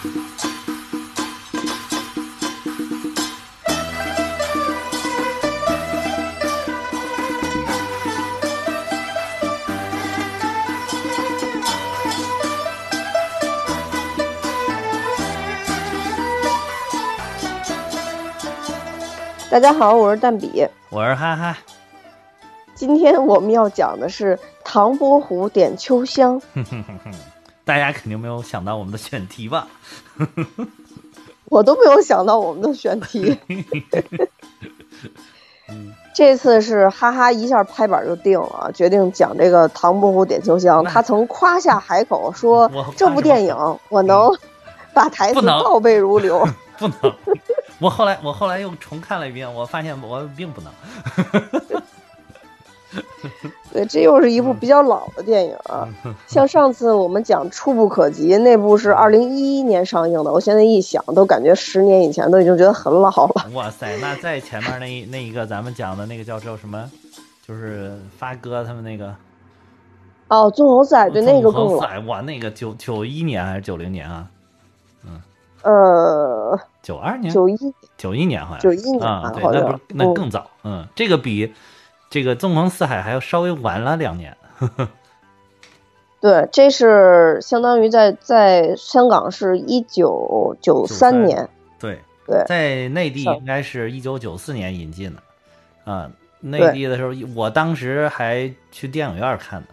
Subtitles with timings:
[0.00, 0.06] 大
[19.60, 21.58] 家好，我是蛋比，我是哈哈。
[22.74, 26.40] 今天我们要讲的是唐伯虎点秋香。
[27.70, 29.64] 大家肯定没有想到我们的选题吧？
[31.44, 33.38] 我都没有想到我们的选题。
[36.12, 40.82] 这次是哈哈一下拍板就定了，决定讲这个唐伯虎点秋香。
[40.82, 43.54] 他曾夸下海口说，这部电影
[43.88, 44.28] 我能
[44.92, 46.44] 把台词倒背如流。
[46.76, 46.96] 不能。
[47.78, 50.72] 我后来，我后来又重看了一遍，我发现我并不能。
[53.72, 55.88] 对，这又是一部比较老的电影啊。
[56.26, 63.46] 像上次我们讲《触不可及》那部是二零一一年上映的，我现在一想都感觉十年以前都已经觉得很老了。
[63.52, 66.90] 哇塞，那在前面那那一个咱们讲的那个叫叫什么？
[67.46, 69.14] 就是发哥他们那个。
[70.28, 72.00] 哦，纵横四海对那个更老。
[72.06, 74.26] 哇，那个九九一年还是九零年啊？
[75.06, 75.20] 嗯。
[75.62, 77.56] 呃，九二年，九一，
[77.98, 81.52] 九一年好像，九一年啊，对，那不是那更早，嗯，这个比
[82.10, 84.36] 这个《纵横四海》还要稍微晚了两年。
[86.20, 95.22] 对，这是相当于在在香港是一九九三年，对对，在内地应该是一九九四年引进的，
[95.90, 99.68] 啊，内地的时候，我当时还去电影院看的。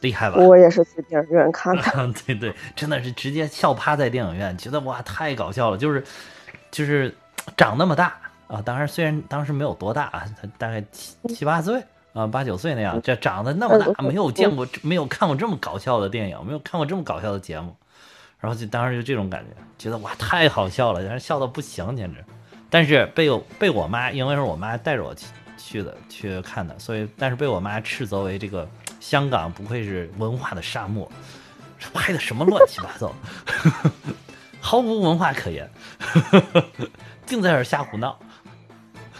[0.00, 0.36] 厉害吧？
[0.36, 1.82] 我也是去电影院看的。
[2.26, 5.78] 对对，真的是直接笑趴在电影院，觉得哇太搞笑了。
[5.78, 6.04] 就是，
[6.70, 7.14] 就是
[7.56, 8.14] 长那么大
[8.46, 17.74] 啊，当然虽然当时没有多大啊，他大概七七八岁啊，八九岁那样，这长得那么大，没有见过，没有看过这么搞笑的电影，没有看过这么搞笑的节目，
[18.38, 22.24] 然后就当时就这种感觉，觉得哇太好笑了，然后笑到不行，简直。
[22.70, 23.28] 但是被
[23.58, 28.68] 被我妈，因为是我妈带着我去去的去看的，所以但是被我妈斥责为这个。
[29.00, 31.06] 香港不愧是文化的沙漠，
[31.92, 33.14] 拍的什么乱七八糟，
[34.62, 35.70] 毫无文化可言，
[37.26, 38.18] 净在这瞎胡闹。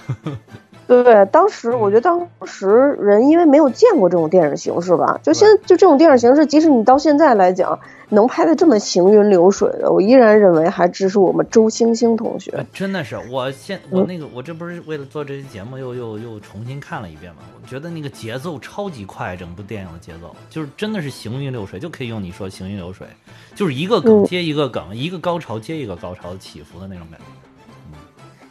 [0.86, 12.66] 对，当时我觉得当时人因为没有见过这种电影形式吧，就现在就这种电影形式，即使你到现在来讲能拍的这么行云流水的，我依然认为还只是我们周星星同学。
[12.70, 17.38] 真的是，我现我那个我这不是为了做这期节目又又又重新看了一遍嘛？
[17.62, 23.06] 我觉得那个节奏超级快，整部电影的节奏就是真的是行云流水，就可以用你说行云流水，
[23.54, 27.24] 就是一个梗接一个梗，一个高潮接一个高潮起伏的那种感觉。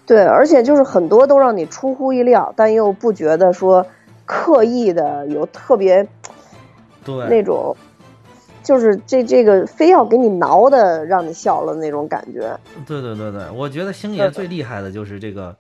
[0.05, 3.85] 对，而且就是很多都让你出乎意料，但又不觉得说
[4.25, 6.05] 刻意的有特别，
[7.05, 7.75] 对那种，
[8.61, 12.57] 就是这这个非要给你挠的让你笑了那种感觉。
[12.85, 15.55] 对对对对，我觉得星爷最厉害的就是这个，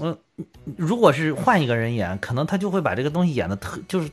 [0.00, 0.16] 嗯，
[0.76, 4.10] 如果是换一个人演，可能他就会把这个东西演的特，就是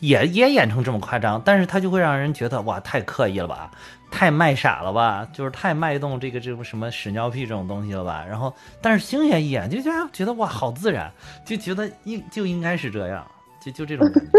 [0.00, 3.70] 也也演成这么夸张，但是他就会让人觉得哇，太刻意了吧。
[4.16, 8.24] 太卖傻了吧，就是太卖弄这个这种什么屎尿屁这种东西了吧。
[8.28, 11.10] 然后，但是星爷一眼就觉得觉得哇，好自然，
[11.44, 13.26] 就觉得应就应该是这样，
[13.60, 14.30] 就就这种感觉。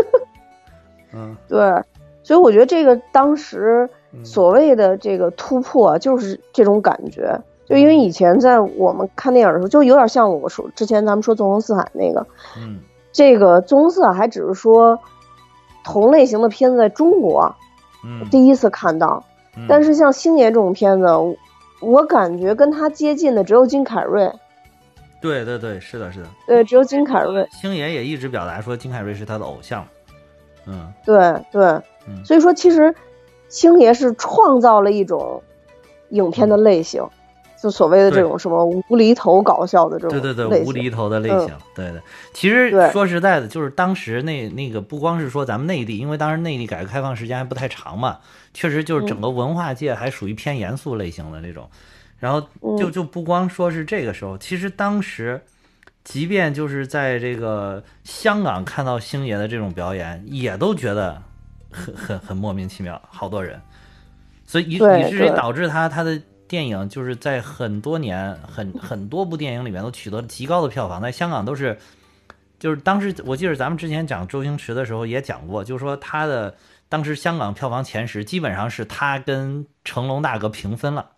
[1.11, 1.59] 嗯， 对，
[2.23, 3.89] 所以我觉得这个当时
[4.23, 7.37] 所谓的这个突破就是这种感觉，
[7.67, 12.25] 就因为以前在我们看电影的时候，就有点像我说之前咱们说纵横四海那个，
[12.57, 12.79] 嗯，
[13.11, 14.97] 这个纵横四海还只是说
[15.83, 17.53] 同类型的片子在中国，
[18.05, 19.21] 嗯，第一次看到。
[19.67, 21.07] 但是像星爷这种片子，
[21.81, 24.31] 我感觉跟他接近的只有金凯瑞。
[25.21, 26.27] 对对对，是的，是的。
[26.45, 27.47] 对，只有金凯瑞。
[27.51, 29.85] 星爷也一直表达说金凯瑞是他的偶像。
[30.67, 31.17] 嗯，对
[31.51, 31.81] 对，
[32.23, 32.93] 所以说其实
[33.49, 35.41] 星爷是创造了一种
[36.09, 37.03] 影片的类型。
[37.65, 41.99] 就所谓的这种什么无厘头搞笑的这种，对对对，无厘头的类型，对对。
[42.31, 48.19] 其实说实在的，就是当时那那个不光是说咱们内地，因为当时内地改革开放时间还不太长嘛，
[48.53, 51.67] 确实就是整个文化界还属于偏严肃类型的那种。
[52.19, 52.47] 然后
[52.77, 55.41] 就就不光说是这个时候，其实当时，
[56.03, 61.19] 即便就是在这个香港看到星爷的这种表演，也都觉得
[61.71, 63.59] 很很很莫名其妙，好多人，
[64.45, 66.21] 所以以以至于导致他他的。
[66.47, 71.77] 电影就是在很多年、很很多部电影里面都取得了极高的票房，在香港都是，
[72.59, 76.55] 就是当时我记得咱们之前讲周星驰的时候也讲过，就是说他的
[76.87, 81.09] 当时香港票房前十基本上是他跟成龙大哥平分了，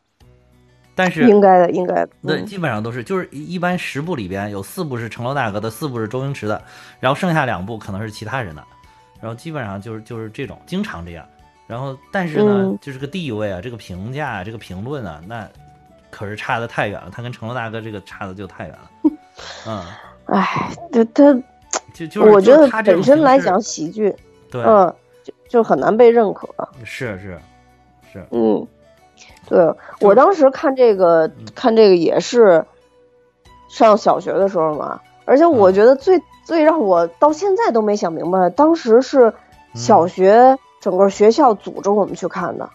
[0.95, 6.63] 但是应该的，应该的，对，基本上都是，就是一般十部里边有四部是成龙大哥的，四部是周星驰的，
[7.01, 8.63] 然后剩下两部可能是其他人的，
[9.19, 11.27] 然后基本上就是就是这种，经常这样。
[11.67, 15.45] 然后但是呢，就是个地位啊，这个评价，这个评论啊，那
[16.09, 17.11] 可是差的太远了。
[17.11, 19.11] 他跟成龙大哥这个差的就太远了。
[19.67, 19.83] 嗯，
[20.27, 21.41] 哎，他他
[21.93, 24.15] 就就我觉得本身来讲喜剧，
[24.49, 26.47] 对，嗯，就就很难被认可。
[26.85, 27.37] 是是
[28.13, 28.65] 是，嗯，
[29.49, 32.63] 对我当时看这个看这个也是
[33.67, 39.33] 上小学的时候嘛，而且我觉得最最让我到现在都没想明白，当时是
[39.75, 40.57] 小学。
[40.87, 42.69] 整个学校组织我们去看的，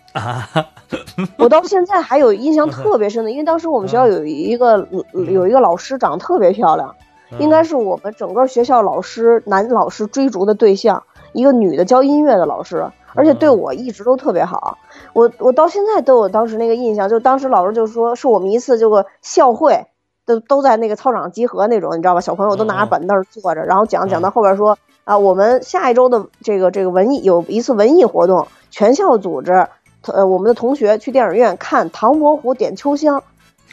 [1.38, 6.94] 我到现在还有印象特别深的，因为当时我们学校有一个有一个老师长得特别漂亮，
[7.38, 14.76] 应该是我们整个学校老师男老师追逐的对象，一个女的教音乐的老师，而且对我一直都特别好，
[15.14, 19.86] 我我到现在都有当时那个印象，就当时老师就说是我们一次这个校会
[20.26, 22.20] 都都在那个操场集合那种，你知道吧？
[22.20, 24.76] 小朋友都拿着板凳坐着，然后讲讲到后边说。
[25.04, 29.66] 啊，我们下一周的这个这个文艺有一次文艺活动，全校组织，
[30.06, 33.18] 呃，我们的同学去电影院看《唐伯虎点秋香》，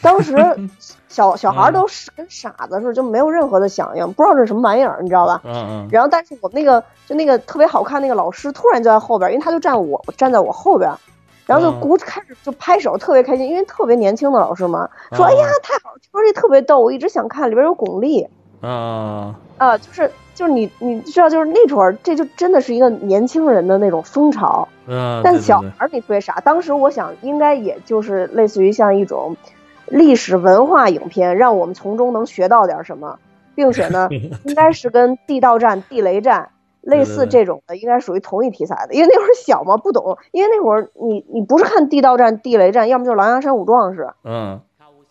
[0.01, 0.35] 当时
[1.07, 5.41] 小小孩都是跟傻子似的，就没有任何的响应，不知道这是什么玩意儿，你知道吧？
[5.45, 5.87] 嗯嗯。
[5.91, 10.91] 然后，但是我们那个就那个特别好看那个老师突然就在后边，因为他就站我站在我后边，
[11.45, 18.27] 然后就鼓开始就拍手，特别开心，因为特别年轻的老师嘛，说哎呀太好了，说这特别逗，我一直想看，里边有巩俐。
[18.61, 20.11] 啊啊，就是。
[20.39, 24.65] 就是你，你知道，就是那会儿，这就真的是一个年轻人的那种风潮。
[24.87, 26.39] 嗯，但小孩儿你特别傻。
[26.39, 29.35] 当时我想，应该也就是类似于像一种
[29.87, 33.19] 历史文化影片，让我们从中能学到点什么，
[33.53, 34.07] 并且呢，
[34.45, 36.47] 应该是跟地道战、地雷战
[36.79, 38.93] 类似这种的，应该属于同一题材的。
[38.93, 40.17] 因为那会儿小嘛，不懂。
[40.31, 44.07] 因为那会儿你你不是看地道战、地雷战，要么就是狼牙山五壮士。
[44.23, 44.61] 嗯，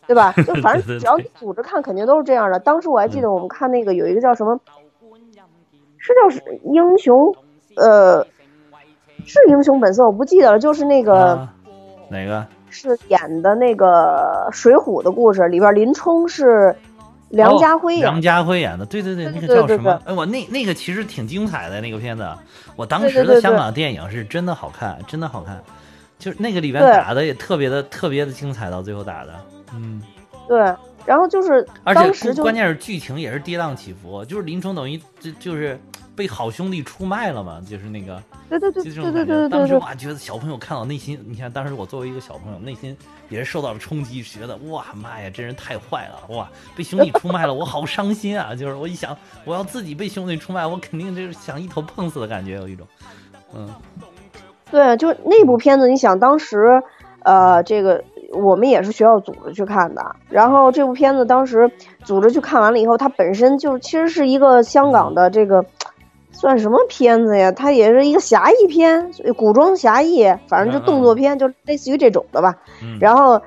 [0.07, 0.33] 对吧？
[0.47, 2.59] 就反 正只要你组织看，肯定都是这样的。
[2.59, 4.59] 当时我还记得我们看那个有一个叫什么。
[6.09, 7.35] 是叫是英雄，
[7.77, 8.27] 呃，
[9.27, 10.59] 是英雄本色，我不记得了。
[10.59, 11.47] 就是那个
[12.09, 16.75] 哪个是演的那个水浒的故事里边，林冲是
[17.29, 20.01] 梁家辉演，梁家辉演的，对对对，那个叫什么？
[20.07, 22.27] 哎，我那那个其实挺精彩的那个片子，
[22.75, 25.63] 我当时的香港电影是真的好看，真的好看，
[26.19, 29.35] 就是那个里边打的也特别的特别的精彩，到最后打的，
[29.75, 30.01] 嗯，
[30.49, 30.75] 对。
[31.07, 35.81] 然后就是，而且关键是剧情也是跌宕起伏，就是林冲等于就就是
[36.19, 39.49] 被好兄弟出卖了嘛，就是那个，对对对对对对对。
[39.49, 42.97] 当时哇，觉得小朋友看到内心，你看当时我作为一个小朋友，内心
[43.29, 48.53] 也是受到了冲击，觉得哇妈呀，这人太坏了，哇，被兄弟出卖了，我好伤心啊！
[48.53, 52.85] 就是我一想，我要自己被兄弟出卖，我肯定就是想一头碰死的感觉，有一种，
[53.55, 53.73] 嗯，
[54.73, 56.83] 对，就那部片子，你想当时，
[57.23, 58.03] 呃，这个。
[58.31, 61.71] 我们也是学校组织去看的，然后这部片子当时
[62.05, 65.65] 组织去看完了以后，它本身就其实是一个香港的这个
[66.41, 67.51] 算什么片子呀？
[67.51, 72.55] 它也是一个侠义片，古装侠义，反正就动作片，就类似于这种的吧。
[73.01, 73.43] 然后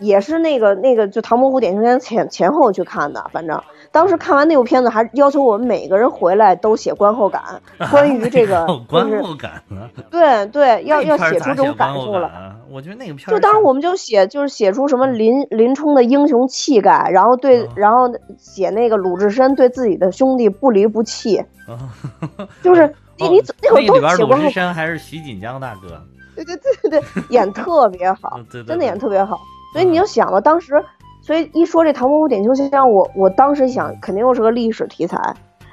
[0.00, 3.60] 也是那个那个就《唐伯虎点秋香》前前后去看的，反正。
[3.92, 7.40] 当时看完那部片子，还要求我们每个人回来都写观后感，
[7.92, 9.88] 关于这个 观后感呢？
[10.10, 12.56] 对对，要要写出这种感受了。
[12.68, 21.40] 我觉得那个片就当时我们就写，就是写出什么林林冲的英雄气概，然后对，然后写那个鲁智深对自己的兄弟不离不弃，
[22.62, 24.34] 就是你你那会儿都写过。
[24.36, 26.02] 鲁智深还是徐锦江大哥？
[26.34, 29.40] 对对对对对，演特别好，真的演特别好。
[29.74, 30.72] 所以你就想吧，当时。
[31.20, 35.18] 所以一说这《唐伯虎点秋香》，我我当时想，肯定又是个历史题材。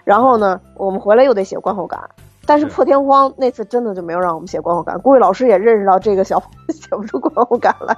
[0.04, 2.00] 然后呢，我们回来又得写观后感。
[2.46, 7.96] 但是破天荒那次真的就没有让我们写观后感，估计老师也认识到这个小朋友 写不出观后感来。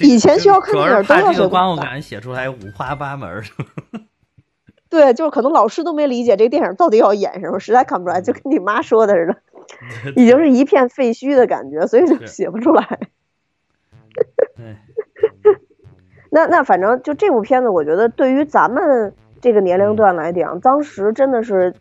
[0.00, 3.42] 以前需要看电影都要写观后感，写出来五花八门。
[4.90, 9.36] 对，就是可能老师都没理解这个电影到底要演什么，实在看不出来，就跟你妈说的似的，
[10.16, 12.98] 已经是一片废墟的感觉，所以就写不出来。
[16.30, 21.74] 那那反正就这部片子，我觉得对于咱们这个年龄段来讲，当时真的是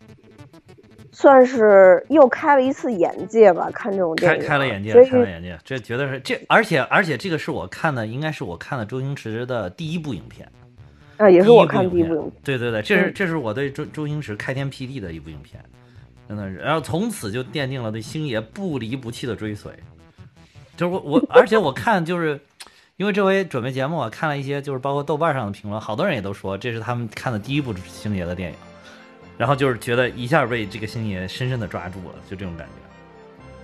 [1.11, 3.69] 算是又开了一次眼界吧。
[3.73, 5.57] 看这种电影，开开了眼界，开了眼界。
[5.65, 10.49] 这绝对是这，而且而且这个是我看的，应该是我看的周星驰的第一部影片
[11.17, 12.31] 啊，也是我看第一部影片。
[12.43, 15.61] 对对对，这是这是我对周周星驰开天辟地的一部影片，
[16.27, 16.55] 真的是。
[16.57, 19.71] 然后从此就奠定了对星爷不离不弃的追随。
[20.75, 22.39] 就是我我，而且我看就是，
[22.97, 28.57] 因为这回准备节目，我看了一些就是包括豆瓣上的评论，好多人也都说这是他们看的第一部星爷的电影，
[29.37, 32.73] 然后就是觉得一下被这个星爷深深的抓住了，就这种感觉。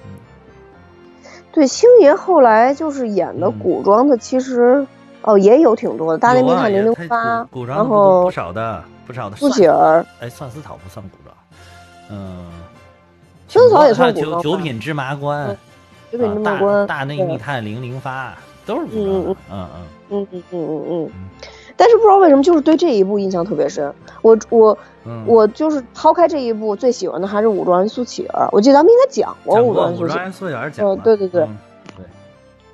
[0.05, 4.83] 嗯，对，星爷后来就是演的古装的，其实
[5.21, 9.35] 哦也有挺多的，大内密探零零发，然后不少的不少的。
[9.37, 11.35] 不喜儿，哎，算丝草不算古装，
[12.13, 12.45] 嗯。
[13.47, 15.57] 孙嫂也算九九品芝麻官，
[16.11, 19.15] 九品芝麻官，大内密探零零发，都是古装。
[19.15, 19.67] 嗯嗯
[20.09, 21.11] 嗯嗯嗯嗯嗯。
[21.75, 23.93] 但是不知道为什么，就是对这一部印象特别深。
[24.21, 24.77] 我我
[25.25, 28.45] 我就是抛开这一部，最喜欢的还是《武状元苏乞儿》。
[28.51, 29.97] 我记得咱们应该讲过《武状元
[30.31, 30.69] 苏乞儿》。
[30.77, 31.47] 嗯，对对对。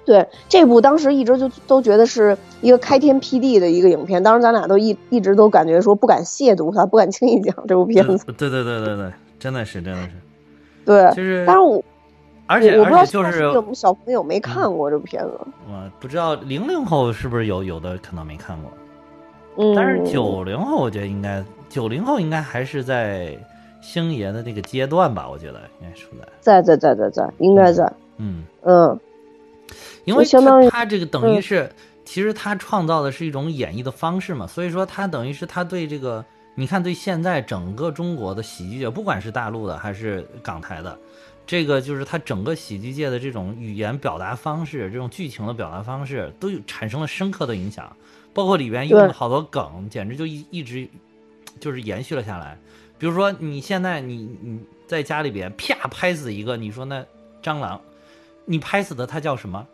[0.05, 8.25] 对这部当时一直就都觉得是一个开天辟地的一个影片，当时咱俩都一一直都感觉说不敢亵渎它，不敢轻易讲这部片子。
[8.34, 10.12] 对对对对对，真的是真的是。
[10.86, 11.84] 对，就是，但是我
[12.46, 15.39] 而且我不知道就是我们小朋友没看过这部片子。
[15.67, 18.72] 我不知道零零后是不是有有的可能没看过，
[19.58, 23.38] 嗯，但是九零后我觉得应该九零后应该还是在
[23.81, 26.08] 星爷的那个阶段吧，我觉得应该是
[26.41, 29.00] 在在在在在在应该在嗯嗯。
[30.05, 31.69] 因为相当于他这个等于是，
[32.03, 36.25] 其实他创造的是一种演绎的方式嘛，所以说他等于是他对这个，
[36.60, 41.00] 你看对现在整个中国的喜剧界，不管是大陆的还是港台的，
[41.48, 47.96] 这个就是它整个喜剧界的这种语言表达方式，这种剧情的表达方式，都有产生了深刻的影响，
[48.34, 50.86] 包括里边用了好多梗，简直就一一直
[51.62, 52.58] 就是延续了下来。
[52.98, 57.06] 比如说你现在你你在家里边啪拍死一个，你说那
[57.42, 57.80] 蟑螂，
[58.44, 59.66] 你拍死的它叫什么？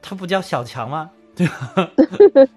[0.00, 1.10] 它不叫小强吗？
[1.36, 2.56] 对吧？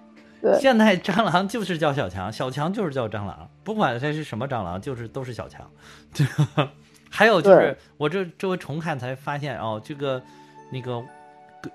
[0.60, 5.68] 现在蟑螂就是叫小强，小强就是叫蟑螂，不管它是什么蟑螂，就是都是小强。
[6.14, 6.70] 对吧？
[7.10, 10.22] 还有就是，我这这回重看才发现哦，这个
[10.70, 11.02] 那个，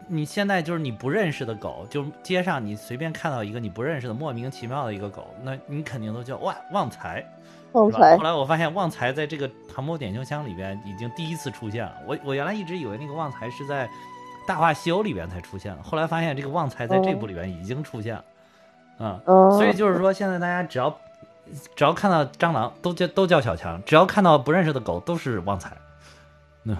[0.08, 7.26] 你现在就是你不认识的狗，就街上你随便看到一个你不认识的莫名其妙的一个狗，那你肯定都叫哇旺财，
[7.72, 8.18] 旺财。
[8.18, 11.96] 后来我发现旺财在这个唐伯点秋香里边已经第一次出现了。
[12.08, 13.90] 我我原来一直以为那个旺财是在。
[14.48, 18.26] 大话西游里边才出现的，后来发现这个旺财在这部里边已经出现了，
[19.00, 19.20] 嗯，
[19.52, 20.96] 所以就是说现在大家只要
[21.76, 25.76] 只要看到蟑螂都叫都叫小强，只要看到不认识的狗都是旺财，
[26.64, 26.76] 那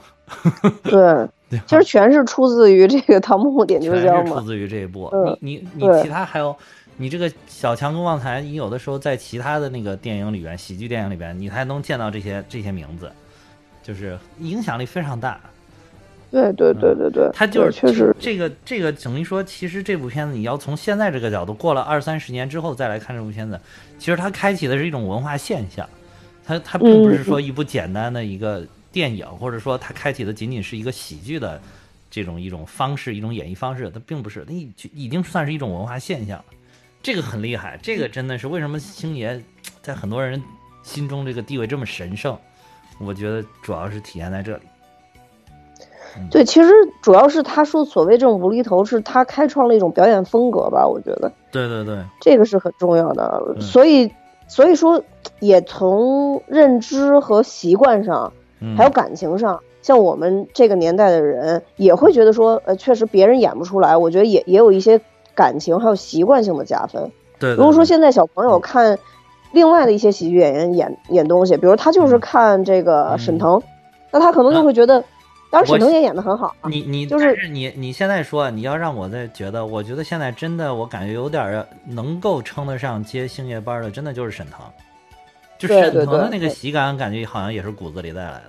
[0.84, 5.12] 对，其实全是出自于这个《唐伯虎点秋香》嘛，出自于这一部。
[5.42, 6.56] 你你你其他还有
[6.98, 13.12] 你这个小强跟旺财，你有的时候在其他的那个电影里边，喜剧电影里边，你还能见到这些这些名字，
[13.84, 15.40] 就是影响力非常大。
[16.32, 18.16] 对对对对对，他就是确实。
[18.18, 23.60] 这个这个等于说，其实这部片子你要从现在这个角度，过了二三十年之后再来看这部片子，
[24.00, 25.88] 其实它开启的是一种文化现象，
[26.46, 31.62] 它它并不是说一部简单的一个电影，或者说它开启的仅仅是一个喜剧的
[32.10, 36.42] 这种一种方式，一种演绎方式，它并不是，它已已经算是一种文化现象，
[37.04, 39.38] 这个很厉害，这个真的是为什么星爷
[39.82, 40.42] 在很多人
[40.82, 42.40] 心中这个地位这么神圣，
[43.00, 44.64] 我觉得主要是体现在这里。
[46.30, 50.86] 对，其实主要是他说所谓这种无厘头，是他开创了一种表演风格吧？
[50.88, 53.56] 我觉得，对对对，这个是很重要的。
[53.60, 54.12] 所以，
[54.48, 55.02] 所以说，
[55.40, 58.34] 也从认知和习惯上，
[58.76, 63.96] 还有感情上，像我们这个年代的人，也会觉得说，呃，确实别人演不出来。
[63.96, 65.00] 我觉得也也有一些
[65.34, 67.10] 感情还有习惯性的加分。
[67.40, 69.00] 对，如果说现在小朋友看
[69.54, 73.62] 另外的一些喜剧演员演演东西，比如他就是看这个沈腾，
[74.12, 75.04] 那他可能就会觉得。
[75.52, 84.62] 当时沈腾也演的很好，你你就是你你现在说你要让我再觉得，我觉得现在真的我感觉有点能够称得上接星爷班的，真的就是沈腾，
[85.60, 88.44] 就沈腾的那个喜感，感觉好像也是骨子里带来的。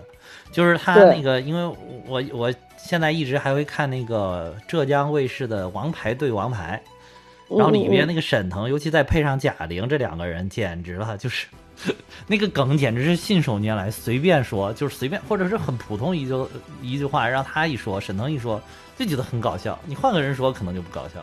[0.53, 6.81] 就是他那个，因为我我现在一直还会看那个浙江卫视的《王牌对王牌》，
[7.59, 11.49] 然后里面那个沈腾，尤其再配上贾玲这两个人，简直了，就是。
[12.27, 16.35] 那个梗简直是信手拈来，随便说就是随便，或者是很普通一句
[16.81, 18.61] 一句话，让他一说，沈腾一说，
[18.97, 19.79] 就觉得很搞笑。
[19.87, 21.21] 你换个人说，可能就不搞笑。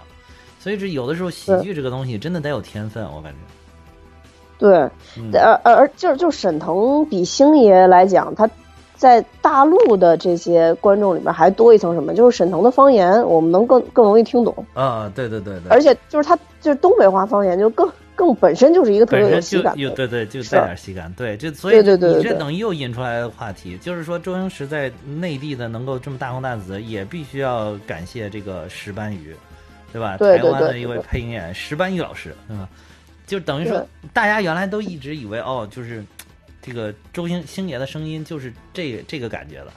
[0.60, 3.38] 所以这有的时候喜剧这个东西真的得有天分，我感觉。
[4.60, 8.50] 对，而而就是就沈腾比星爷来讲，他
[8.96, 12.14] 在大陆的这些观众里边还多一层什么？
[12.14, 14.54] 就是沈腾的方言，我们能更更容易听懂。
[14.74, 15.70] 啊，对对对对。
[15.70, 17.90] 而且就是他就是东北话方言，就更。
[18.20, 21.84] 更本身就是一个特别有喜感，有对对，就带点喜感，对，就所以你
[22.22, 29.34] 这等于又引出来的话题，就是说周星驰在内地的能够这么大红大紫，也必须要感谢这个石斑鱼，
[29.94, 30.18] 对吧？
[30.18, 32.68] 台湾的一位配音演员石斑鱼老师，对吧？
[33.26, 36.04] 就等于说，大家原来都一直以为哦，就是
[36.62, 39.72] 这个周星星爷的声音就是这这个感觉的，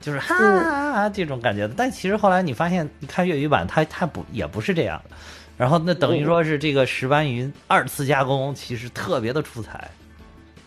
[0.00, 1.74] 就是哈这种感觉的。
[1.76, 5.16] 但其实后来你发现，你看粤语版，他他不也不是这样的。
[5.56, 9.90] 然后那等于说是这个石斑鱼二次加工，其实特别的出彩。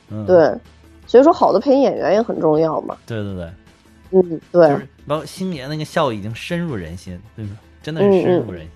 [0.09, 0.35] 嗯，对，
[1.05, 2.97] 所以说好的配音演员也很重要嘛。
[3.05, 3.51] 对对对，
[4.11, 4.87] 嗯，对。
[5.07, 7.57] 包括星爷那个笑已经深入人心，对吗？
[7.81, 8.71] 真的是深入人心。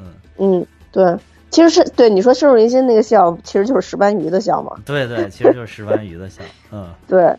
[0.00, 0.06] 嗯
[0.38, 1.04] 嗯，对。
[1.52, 4.72] 其实是对你说深入人心那个笑，其实就是石斑鱼的笑嘛。
[4.86, 6.42] 对对， 其实就是石斑鱼的笑。
[6.72, 7.36] 嗯，对。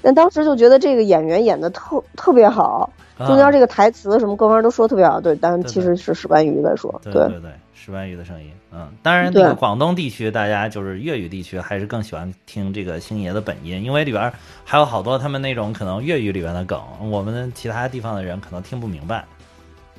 [0.00, 5.20] 但当时就觉得这个演员演的特特别好，中间这个台词什么各方面都说特别好。
[5.20, 6.98] 对，但其实是石斑鱼在说。
[7.04, 8.50] 对对对，石斑鱼的声音。
[8.72, 14.32] 嗯，当然那个广东地区，大家就是粤语地区，还是更喜欢听这个星爷的本音，因为里边
[14.64, 16.80] 还有好多他们那种可能粤语里边的梗，
[17.10, 19.22] 我们其他地方的人可能听不明白。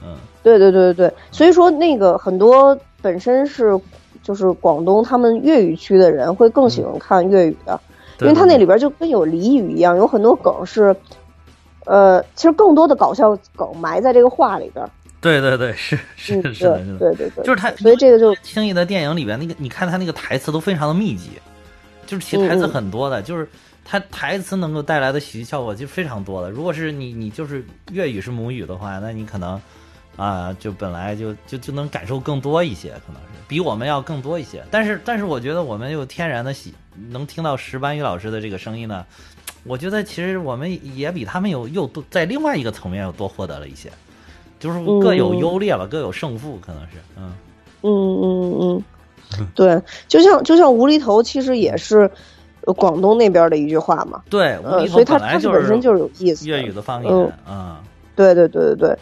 [0.02, 3.80] 嗯，对对对对对，所以说那个很多本身是
[4.24, 7.80] 就是广东他们粤语区的人会更喜欢看粤语的，
[8.22, 10.96] 因为他那里边就跟有俚语一样，有很多梗是，
[11.86, 14.84] 呃，其实更多的搞笑梗埋在这个话里边。
[15.20, 21.30] 对对对，是是是的，对对对，就是他，所以这个就轻易的电影里边那个，你看他那个台词都非常的密集，
[22.06, 23.48] 就是其实台词很多的，就是
[23.86, 26.50] 他台词能够带来的喜剧效果就非常多的。
[26.50, 29.60] 如果是你你就是粤语是母语的话，那你可能
[30.16, 34.64] 啊就本来就就就能感受更多一些，可能是比我们要更多一些。
[34.72, 36.74] 但是但是我觉得我们又天然的喜
[37.10, 39.06] 能听到石斑鱼老师的这个声音呢，
[39.64, 43.90] 我觉得其实我们也比他们有又多在另外一个层面又多获得了一些。
[44.60, 47.34] 就是各有优劣吧，各有胜负，可能是，嗯，
[47.82, 48.84] 嗯嗯
[49.38, 52.10] 嗯，对，就像就像无厘头，其实也是
[52.78, 57.76] 广东那边的一句话嘛，对，所以它它本身就是有意思，粤语的方言，嗯，
[58.16, 58.98] 对对对对对，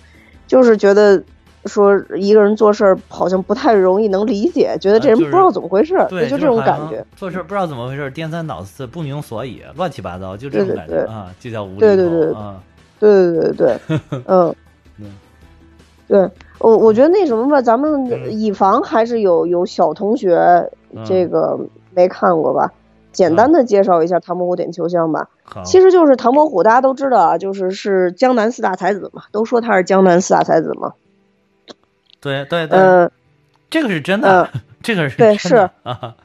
[0.51, 1.24] 就是觉得
[1.63, 12.62] 说一个人做事儿好像不太容易能理解，觉得这人不知道怎么回事，对，就这种感觉，做事不知道怎么回事，颠三倒四，不明所以，乱七八糟，就这种感觉啊，就叫无厘头，对对对，啊，
[13.00, 14.53] 对对对对， 嗯。
[16.10, 16.29] 对，
[16.60, 20.38] 我我觉得那什么吧，咱们以防还是有有小同学
[21.05, 21.58] 这个
[21.96, 22.70] 没看过吧，
[23.12, 25.30] 简单的介绍一下唐伯虎点秋香吧。
[25.65, 30.94] 其实就是唐伯虎，大家都知道啊，就是是江南四大才子嘛，都说他是江南四大才子嘛。
[32.20, 33.12] 对对对，嗯，
[33.70, 34.50] 这个是真的。
[34.83, 35.69] 这个是对，是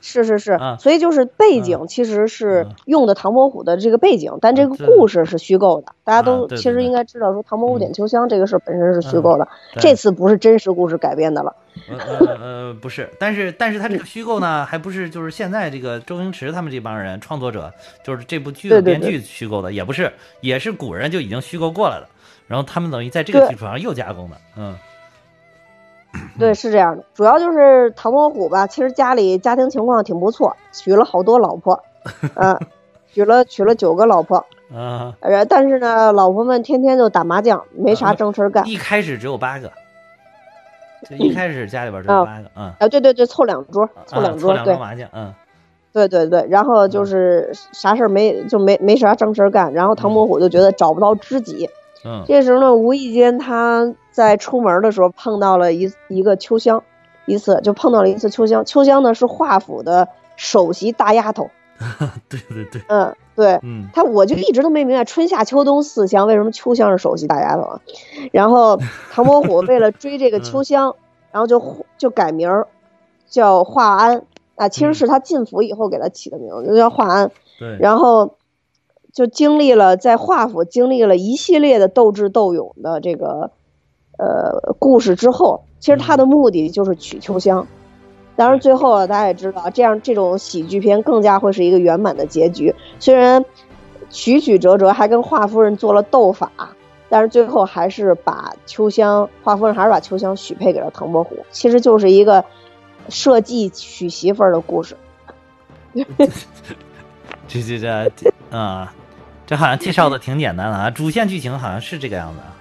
[0.00, 5.92] 是是是，所以就是背景其实是用的唐伯虎的这个背景，但这个故事是虚构的。
[6.04, 9.48] 大家都其实应该知道，说唐伯虎点秋香这个事本身是虚构的，
[9.78, 11.54] 这次不是真实故事改编的了。
[11.88, 11.98] 呃
[12.40, 22.08] 呃，不是，但是但是他这个虚构呢，还不是就是现在这个周星驰他们这帮人创作者，就是这部剧的编剧虚构的，也不是，也是古人就已经虚构过来了，
[22.46, 24.74] 然后他们等于在这个基础上又加工的，嗯。
[26.38, 31.82] 对，是这样的，主要就是唐伯虎吧，其实家里家庭情况挺不错，娶了好多老婆，
[32.34, 32.58] 嗯，
[33.12, 35.14] 娶了娶了九个老婆，啊，
[35.48, 38.66] 但是呢，老婆们天天就打麻将，没啥正事干。
[38.66, 38.76] 一。
[38.76, 39.72] 开始只有八个，
[41.08, 45.32] 就 一开始家里边只有八个，嗯，啊，对对对，凑两桌，凑两桌，对，麻将，嗯，
[45.92, 51.68] 对对对，然后就是啥事儿没就没没啥正事干，然后唐伯虎就觉得找不到知己。
[52.26, 56.82] 这时候呢，无意间他在出门的时候碰到了一一个秋香，
[57.26, 58.64] 一次就碰到了一次秋香。
[58.64, 61.50] 秋香呢是华府的首席大丫头。
[62.28, 67.80] 对对对，嗯对，嗯，他我就一直都没明白春夏秋冬四香为什么秋香是首席大丫头啊。
[68.32, 68.78] 然后
[69.12, 70.94] 唐伯虎为了追这个秋香，
[71.32, 71.62] 然后就
[71.98, 72.66] 就改名儿
[73.28, 74.22] 叫华安
[74.54, 77.30] 啊，其实是他进府以后给他起的名字，就叫华安。
[77.58, 78.36] 对，然后。
[79.16, 83.50] 就经历了在华府经历了一系列的斗智斗勇的这个
[84.18, 87.66] 呃故事之后，其实他的目的就是娶秋香。
[88.36, 92.74] 当然最后大家也知道，这样这种喜剧片更加会是一个圆满的结局。
[92.98, 93.42] 虽然
[94.10, 96.52] 曲曲折折，还跟华夫人做了斗法，
[97.08, 101.38] 但是最后还是把秋香华夫人还是把秋香许配给了唐伯虎。
[101.50, 102.44] 其实就是一个
[103.08, 104.94] 设计娶媳妇儿的故事。
[107.48, 107.78] 这这
[108.14, 108.92] 这啊。
[109.46, 112.52] 这好像介绍的挺简单的啊，主线剧情好像是这个样子啊。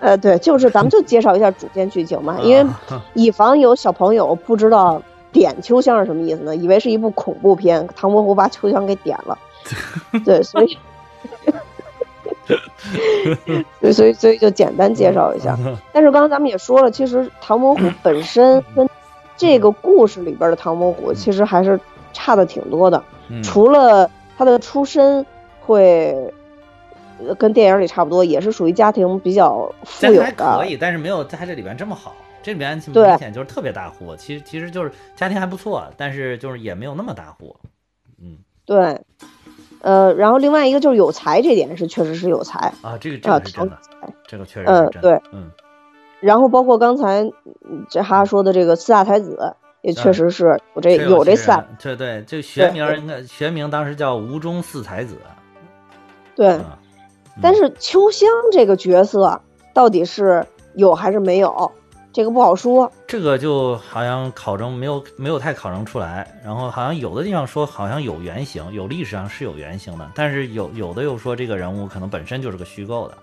[0.00, 2.66] 呃，对，就是咱们就介绍一下主线剧情嘛，因为
[3.12, 9.38] 以防有小朋友不知道点秋香是什么意思呢，以为是一部恐怖片，唐伯虎把秋香给点了。
[10.24, 10.78] 对， 所以，
[13.92, 15.56] 所以所以就简单介绍一下。
[15.92, 18.88] 但是刚刚咱们也说了，其实唐伯虎本身跟
[19.36, 21.78] 这个故事里边的唐伯虎其实还是
[22.12, 23.04] 差的挺多的，
[23.44, 25.24] 除了他的出身。
[25.64, 26.14] 会
[27.38, 32.14] 跟电影里差不多，也是属于家庭比较富有的，可以，但是没有在这里边这么好。
[32.42, 37.54] 这里边明显就是特别大户，其实其实就是家庭还不错，但是就是也没有那么大户。
[38.20, 39.00] 嗯，对，
[39.80, 42.58] 呃，然后另外一个就是有才，这点是确实是有才。
[42.82, 43.78] 啊，这个这个是真的，
[44.26, 45.20] 这个确实嗯对。
[45.32, 45.50] 嗯，
[46.20, 47.30] 然后包括刚才
[47.88, 49.54] 这哈说的这个四大才子。
[49.82, 55.16] 也确实是有这有这三，对对，这学名应该学名当时叫吴中四才子。
[56.34, 56.58] 对，
[57.40, 59.40] 但是秋香这个角色
[59.72, 61.70] 到底是有还是没有，
[62.12, 62.90] 这个不好说。
[63.06, 73.18] 这个就好像考证没有没有太考证出来，然后好像有的地方说好像有原型，有历史上是有原型的，但是有有的又说这个人物可能本身就是个虚构的，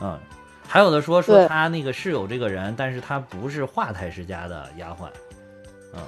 [0.00, 0.18] 嗯，
[0.66, 5.08] 还有的说说他那个是有这个人，但是他不是华太师家的丫鬟，
[5.94, 6.00] 嗯，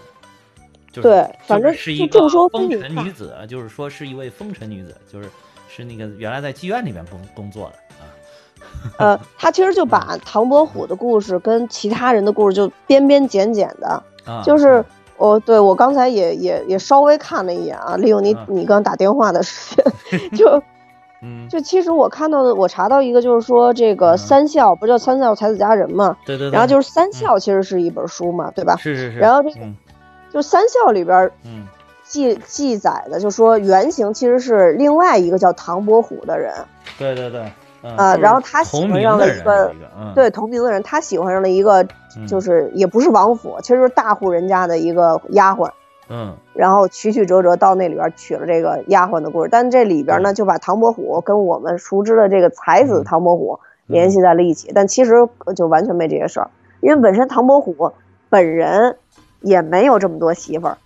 [0.93, 5.29] 对，反正是一个风尘女子，就是说是一位风尘女子，就是
[5.75, 8.03] 是那个原来在妓院里面工工作的啊。
[8.99, 14.03] 呃，他其实就把唐伯虎的故事跟其他人的故事就编编剪剪的，
[14.45, 14.85] 就是。
[15.21, 19.77] 我对我刚才也也也稍微看了一眼啊，利用你你刚打电话的时
[20.33, 20.63] 间， 就，
[21.51, 28.77] 就其实我看到的，我查到一个就是说这个三笑不叫三笑才子佳人嘛，对对，然后就是三笑其实是一本书嘛，对吧？
[28.77, 29.19] 是是是。
[29.19, 29.67] 然后这个
[30.33, 31.67] 就三笑里边，嗯，
[32.11, 36.53] 记记载的就说原型其实是另外一个叫唐伯虎的人，
[36.99, 37.51] 对对对。
[37.83, 39.73] 呃，然后他喜欢上了一个，
[40.15, 41.87] 对同名的人，他喜欢上了一个，
[42.29, 45.71] 就是也不是王府，其实就是大户人家的一个丫鬟，
[46.11, 56.51] 嗯，然后曲曲折折到那里边娶了这个丫鬟的故事，但这里边呢就把唐伯虎跟我们熟知的这个才子唐伯虎联系在了一起，但其实就完全没这些事儿，
[56.83, 57.93] 因为本身唐伯虎
[58.29, 58.99] 本人
[59.41, 60.77] 也没有这么多媳妇儿，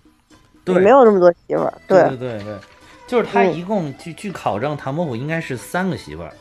[0.65, 2.01] 对，没有那么多媳妇儿，对。
[2.09, 2.57] 对对对，
[3.07, 6.33] 就是他一共据据考证，唐伯虎应该是三个媳妇儿。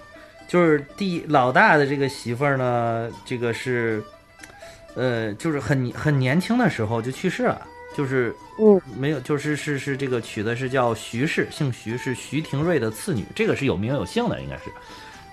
[0.46, 4.02] 就是第老大的这个媳妇儿呢，这个是，
[4.94, 7.62] 呃，就是很很年轻的时候就去世了，
[7.96, 14.64] 就是嗯，没有，就是是是这个娶的是叫徐氏，姓徐，是徐廷瑞的次女，这个是有名有姓的，应该是，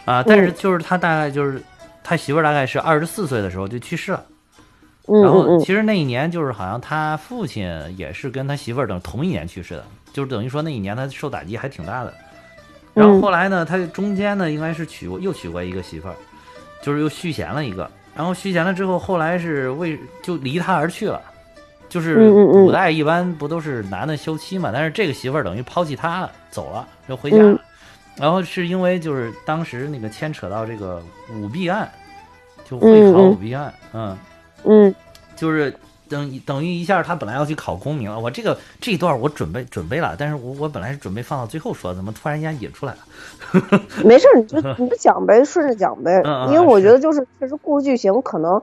[0.06, 1.62] 啊，但是就是他大概就是
[2.04, 4.26] 他媳妇儿大概是二十四岁的时候就去世了，
[5.08, 12.14] 然后其实那一年就是好像他父亲也是跟他媳妇儿等同一年去世的，就是等于说那一年他受打击还挺大的。
[12.94, 16.16] 然后后来呢，他中间呢应该是娶过又娶过一个媳妇儿，
[16.82, 17.90] 就是又续弦了一个。
[18.16, 21.22] 然后续弦了之后，后来是为就离他而去了。
[21.88, 24.72] 就是古代一般不都是男的休妻嘛？
[24.74, 27.60] 但是这个媳妇儿等于抛弃他了，走了，就回家了。
[28.16, 31.92] 然后是因为就是当时那个牵扯到这个舞弊案，
[32.64, 34.18] 就会考舞弊案，嗯嗯，
[35.36, 35.74] 就是。
[36.12, 38.20] 等等于一下，他本来要去考功名了。
[38.20, 43.80] 我这个这一段我准备准备了，但是我我本来是准备放到最后说，怎么突然间引出来了？
[44.04, 46.22] 没事，你就你就讲呗，顺着讲呗。
[46.50, 48.62] 因为我觉得就是确实故事剧情可能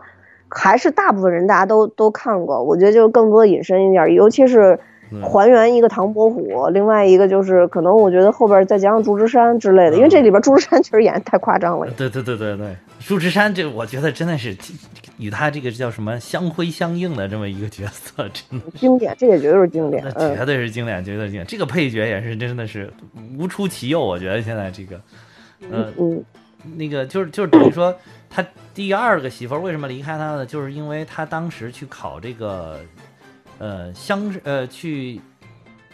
[0.51, 4.79] 还是大部分人大家都都看过，我觉得就是更多引申一点，尤其是。
[5.23, 11.87] 还原一个唐伯虎，另外一个就是可能我觉得后边再加上祝枝山之类的，因为这里边祝枝山确实演的太夸张了。
[11.97, 14.57] 对对对对对，祝枝山这我觉得真的是
[15.19, 20.03] 与他这个叫什么相辉相映的这么一个角色， 真的经典，这也绝对是经典，
[20.37, 21.47] 绝对是经典，绝对经典。
[21.47, 22.93] 这个配角也是真的是
[23.39, 25.01] 无出其右，我觉得现在这个，
[25.71, 26.25] 嗯嗯，
[26.77, 27.95] 那个就是就是等于说
[28.29, 28.45] 他
[28.75, 30.47] 第二个媳妇为什么离开他呢？
[30.47, 32.79] 就是因为他当时去考这个。
[33.59, 35.21] 呃，乡呃去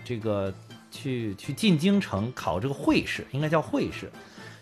[0.04, 0.52] 这个
[0.90, 4.10] 去去进京城考这个会试，应该叫会试，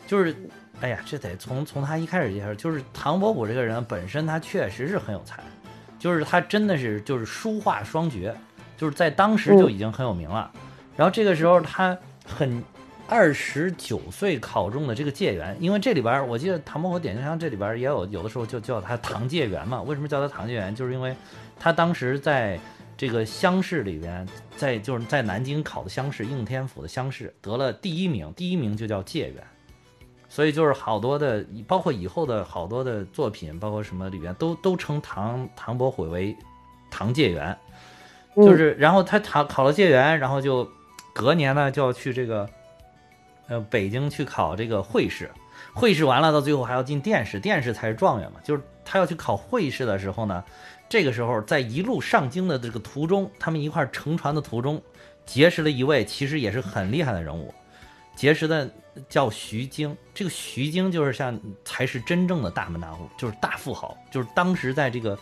[0.06, 0.34] 就是
[0.80, 5.42] 哎呀，这得从从他一开始介绍，就是唐伯虎这个人本身他确实是很有才，
[5.98, 8.32] 就是他真的是就是书画双绝，
[8.76, 10.50] 就是在当时就已经很有名了。
[10.96, 12.62] 然后这个时候他很
[13.08, 19.82] 二十九岁考中的这个解元，因为这里边我记得唐伯虎点秋香这里边也有有的时候就叫他唐解元嘛。
[19.82, 20.72] 为什么叫他唐解元？
[20.74, 21.14] 就是因为
[21.58, 22.60] 他当时在。
[23.02, 24.24] 这个乡试里边，
[24.56, 29.44] 在就是在南京考的乡试，应天府的乡试得了第一名，第一名就叫解元，
[30.28, 36.36] 所以就是好多的，包括以后的好多的作品，包括什么里边都都称唐唐伯虎为
[36.92, 37.58] 唐解元，
[38.36, 40.70] 就是然后他考考了解元，然后就
[41.12, 42.48] 隔年呢就要去这个
[43.48, 45.28] 呃北京去考这个会试，
[45.74, 50.44] 会试完了到最后还要进殿试，殿试才是状元嘛，就是他要去考会试的时候呢。
[50.92, 54.78] 这个时候，在一路上京的这个途中，他们一块乘船的途中，
[55.24, 57.54] 结识了一位其实也是很厉害的人物，
[58.14, 58.70] 结识的
[59.08, 59.96] 叫徐经。
[60.12, 65.18] 这个徐经就是像才是真正的大门大户，就是大富豪，就是当时在这个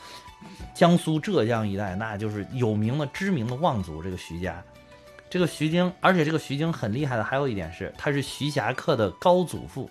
[0.74, 4.02] 江苏、浙江一带，那就是有名的、知名的望族。
[4.02, 4.60] 这个徐家，
[5.30, 9.88] 这个徐经，而且这个徐经很厉害的，还有一点是，他是徐霞客的高祖父，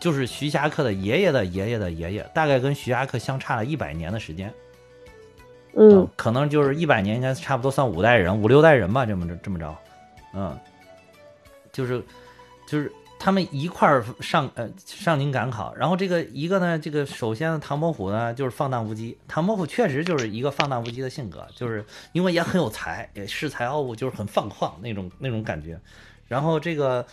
[0.00, 4.52] 就是徐霞客的爷爷的爷爷的爷爷，大概跟徐霞客相差了一百年的时间。
[5.76, 9.76] 嗯，可能就是一百年，应该差不多算五代人、五六代人吧，这么着这么着，
[10.32, 10.56] 嗯，
[11.72, 12.02] 就是
[12.66, 25.78] 就是他们一块儿上呃上京赶考，然后这个一个呢，这个首先唐伯虎呢就是放荡不羁，唐伯虎确实就是一个放荡不羁的性格，就是因为也很有才，也恃才傲物，就是很放旷那种那种感觉，
[26.28, 27.04] 然后这个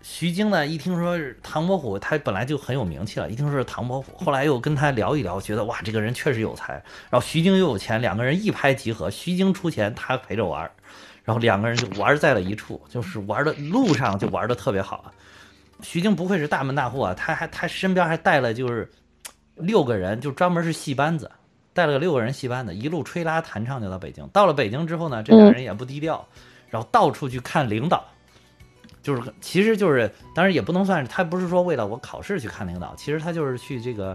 [0.00, 6.74] 徐经呢，一听说唐伯虎，他本来就很有名气了，一听说是唐伯虎， 后来又跟他聊一聊，觉得哇，这个人确实有才。
[7.10, 10.70] 然后徐经又有钱，两个人一拍即合，徐经出钱，他陪着玩，
[11.24, 15.12] 然后两个人就玩在了一处，就是玩的路上就玩的特别好。
[15.82, 18.90] 徐经不愧是大门大户啊，他还他身边还带了就是
[19.56, 21.30] 六个人，就专门是戏班子，
[21.72, 24.26] 带了个六个人戏班子，一路吹拉弹唱就到北京。
[24.28, 26.26] 到了北京之后呢，这俩人也不低调，
[26.68, 28.04] 然后到处去看领导。
[29.08, 34.14] 就是，其实就是，当然也不能算是他不是说为了我考试去看领导，其实他就是去这个，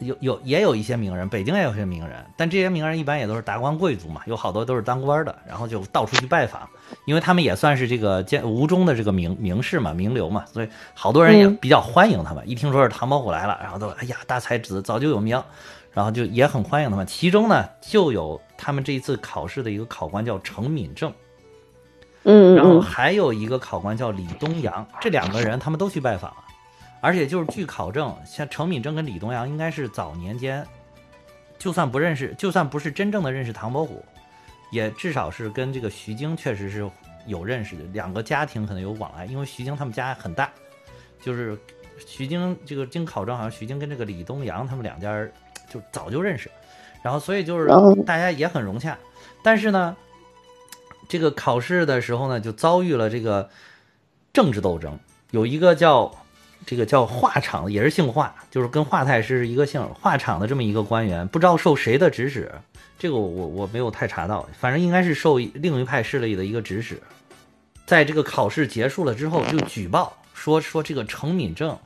[0.00, 6.68] 有有也有一些名人，北京也有些名人，但这些名人一般也都是达官贵族嘛，有好多都是当官的，然后就到处去拜访，
[7.06, 12.46] 因为他们也算是这个见吴中的这个名名士嘛，名流嘛，所以好多人也比较欢迎他们。
[12.46, 15.42] 一听说是唐伯虎来了，然后都哎呀大才子早就有名，
[15.92, 17.06] 然后就也很欢迎他们。
[17.06, 21.10] 其中呢，就有他们这一次考试的一个考官叫程敏正。
[22.24, 26.44] 嗯，然后还有一个考官叫李东阳，这两个人他们都去拜访了，
[27.00, 30.64] 而且就是据考证，像程敏正跟李东阳应该是早年间，
[31.58, 34.04] 就算不认识，就算不是真正的认识唐伯虎，
[34.70, 36.88] 也至少是跟这个徐经确实是
[37.26, 40.48] 有认识的，两个家庭可能有往来，因为徐经他们家很大，
[41.20, 41.58] 就是
[42.06, 45.26] 徐经这个经考证，好像徐经跟这个李东阳他们两家
[45.68, 46.48] 就早就认识，
[47.02, 47.66] 然后所以就是
[48.04, 48.96] 大家也很融洽，
[49.42, 49.96] 但是呢。
[51.08, 53.50] 这个考试的时候呢，就遭遇了这个
[54.32, 54.98] 政治斗争。
[55.30, 56.10] 有一个叫
[56.66, 59.82] 这个叫华场，也是姓华，就是跟华太师一个姓。
[59.94, 62.52] 华场的这么一个官员，不知道受谁的指使，
[62.98, 67.02] 这个我我没有太查到，反正应该是受另一派势力的一个指使。
[67.86, 71.76] 在这个考试结束了之后，就举报说说这个程敏正，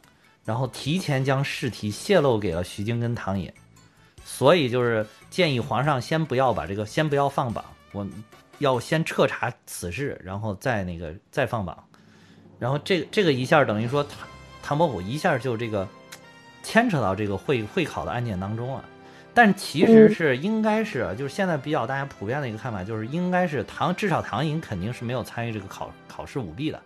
[0.45, 3.53] 然后提前将试题泄露给了徐经跟唐寅，
[4.25, 7.65] 所以就是建议皇上先不要把这个，先不要放榜。
[7.93, 8.07] 我。
[8.59, 11.85] 要先彻查此事，然后再那个再放榜，
[12.59, 14.29] 然后这这个一下等于说唐
[14.63, 15.87] 唐伯虎一下就这个
[16.63, 18.85] 牵扯到这个会会考的案件当中了，
[19.35, 26.83] 但其实是应该是就是现在比较大家普遍的一个看法就是应该是唐至少唐寅肯定是没有参与这个考考试舞弊的。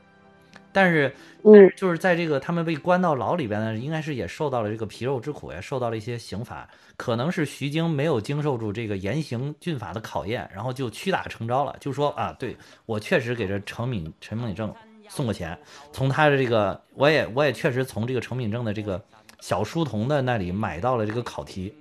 [0.73, 6.69] 但是，嗯，就是在这个他们被关到牢里边呢，应该是也受到了这个皮肉之苦，也受到了一些刑罚。
[6.97, 12.57] 可能是徐经没有经受住这个严刑峻法的考验，然后就屈打成招了，就说啊，对
[12.87, 14.73] 我确实给这程敏陈敏正
[15.09, 15.59] 送过钱，
[15.93, 19.03] 从他的这个，我也我也确实从这个程敏正的这个
[19.41, 21.75] 小书童的那里买到了这个考题，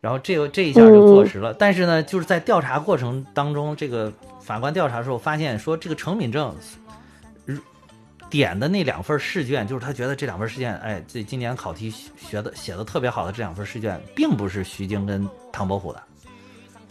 [0.00, 1.54] 然后这个这一下就坐实了。
[1.54, 6.54] 但是呢，就是在调查过程当中，这个法官调查的时候发现说，这个程敏正。
[8.30, 16.00] 点的那两份试卷，就是他觉得这两份试卷，哎，这今年考题学的写的特别好的这两份试卷，并不是徐经跟唐伯虎的。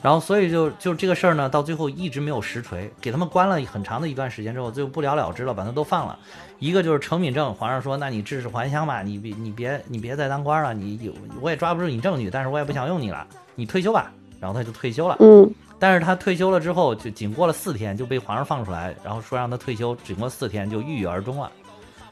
[0.01, 6.17] 然后，所以就就这个事儿呢，到最后一直没有实锤，给他们关了很长的一段时间之后，最后不了了之了，把他都放了。
[6.57, 14.11] 一个就是程敏正，皇上说，那你致仕还乡吧，你别你别你别再当官了，你有我也抓不住你证据，但是我也不想用你了，你退休吧。
[14.39, 15.17] 然后他就退休了。
[15.19, 15.49] 嗯。
[15.79, 21.49] 但是他退休了之后，就仅过了四天就被皇上放出来，然后说让他退休，仅过四天就郁郁而终了。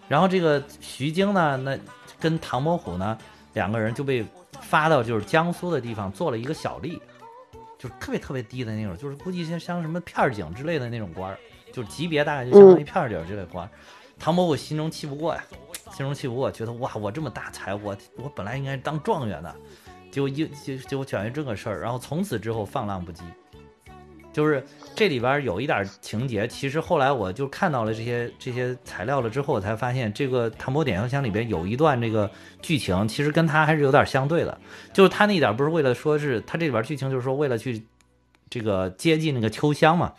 [0.07, 1.77] 然后这个徐经呢，那
[2.17, 3.17] 跟唐伯虎呢
[3.53, 4.25] 两个人就被
[4.61, 6.97] 发到就是江苏的地方做了一个小吏，
[7.77, 11.37] 就是特别特别低的那种，就是估计像像什么片警之类的那种官儿，
[11.73, 13.69] 就是级别大概就相当于片警之类官。
[14.17, 15.43] 唐伯虎心中气不过呀，
[15.91, 19.53] 心中气不过，觉得哇，我这么大才，我我本来应该当状元的，
[20.09, 23.19] 结果一就就卷于这个事儿，然后从此之后放浪不羁。
[24.37, 24.63] 就是
[24.95, 32.29] 这里边有一点情节，其实后来我就看到了这些这些材料了之后，我才发现这个《唐伯点秋香》里边有一段这个
[32.61, 34.55] 剧情，其实跟他还是有点相对的。
[34.93, 37.83] 就是他那一点不是为了说是他这里边剧情，就是说为了去
[38.47, 40.13] 这个接近那个秋香嘛，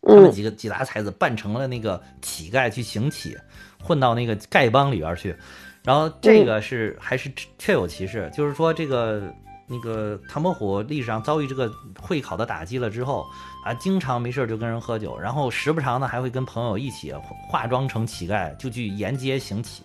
[0.00, 3.36] 他们几个几大才子扮成了那个乞丐去行乞，
[3.78, 5.36] 混到那个丐帮里边去。
[5.84, 9.30] 然后这个是还是确有其事，就是说这个。
[9.72, 13.26] 那个唐伯虎历史上遭遇这个会考的打击了之后
[13.64, 17.12] 啊，经常没事就跟人喝酒，然后时不常的还会跟朋友一起
[17.48, 19.82] 化妆成乞丐，就去沿街行乞，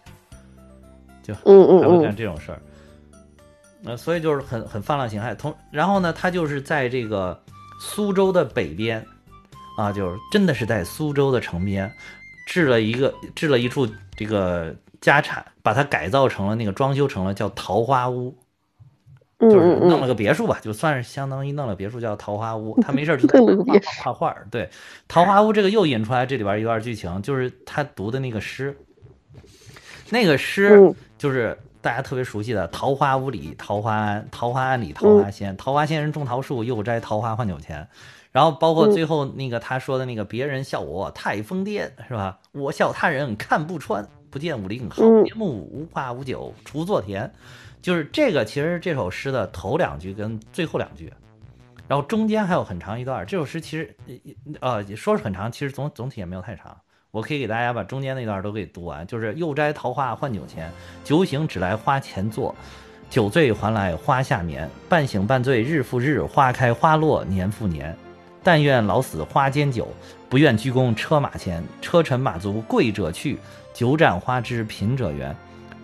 [1.24, 2.62] 就嗯嗯还会干这种事儿。
[3.82, 5.34] 那所以就是很很放浪形骸。
[5.36, 7.42] 同然后呢，他就是在这个
[7.80, 9.06] 苏州的北边
[9.78, 11.90] 啊，就是真的是在苏州的城边
[12.48, 18.36] 置了一个置了一处这个家产，把它改造成了那个装修成了叫桃花屋。
[19.40, 22.76] 就是弄了个别墅吧，就算是相当于弄了别墅，叫桃花屋。
[22.82, 24.36] 他没事就画画画。
[24.50, 24.68] 对，
[25.08, 28.76] 桃花屋这个又引出来这里边一段剧情，就是他读的那个诗。
[30.10, 37.88] 那个诗就是大家特别熟悉的“桃花坞里桃花庵，桃花庵里桃花仙，桃花仙人种桃树，又摘桃花换酒钱。”
[38.32, 42.40] 然后包括最后那个他说的那个“别人笑我太疯癫”，是吧？
[42.54, 47.32] 我笑他人看不穿，不见武林好面目，无花无酒锄作田。
[47.82, 51.12] 就是这个，其实这首诗的头两句跟最后两句。
[51.88, 53.96] 然后中间还有很长一段，这首诗其实，
[54.60, 56.76] 呃，说是很长，其实总总体也没有太长。
[57.12, 60.70] 我可以给大家把中间那段都给读完，就是又摘桃花换酒钱，
[61.06, 62.54] 酒醒只来花前坐，
[63.10, 67.96] 酒醉还来花下眠，半醒半醉日复日，花开花落年复年。
[68.44, 69.88] 但愿老死花间酒，
[70.30, 71.64] 不愿鞠躬车马前。
[71.82, 73.38] 车尘马足贵者去，
[73.74, 75.36] 酒盏花枝贫者圆。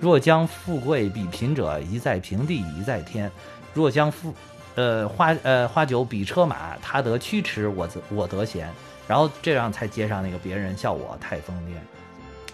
[0.03, 3.31] 若将富贵比贫者，一在平地一在天。
[3.73, 4.33] 若将富
[4.75, 8.67] 呃，花呃花酒比车马，他得驱驰，我则我得闲，
[9.07, 11.75] 然后这样才接上那个别人笑我太疯癫，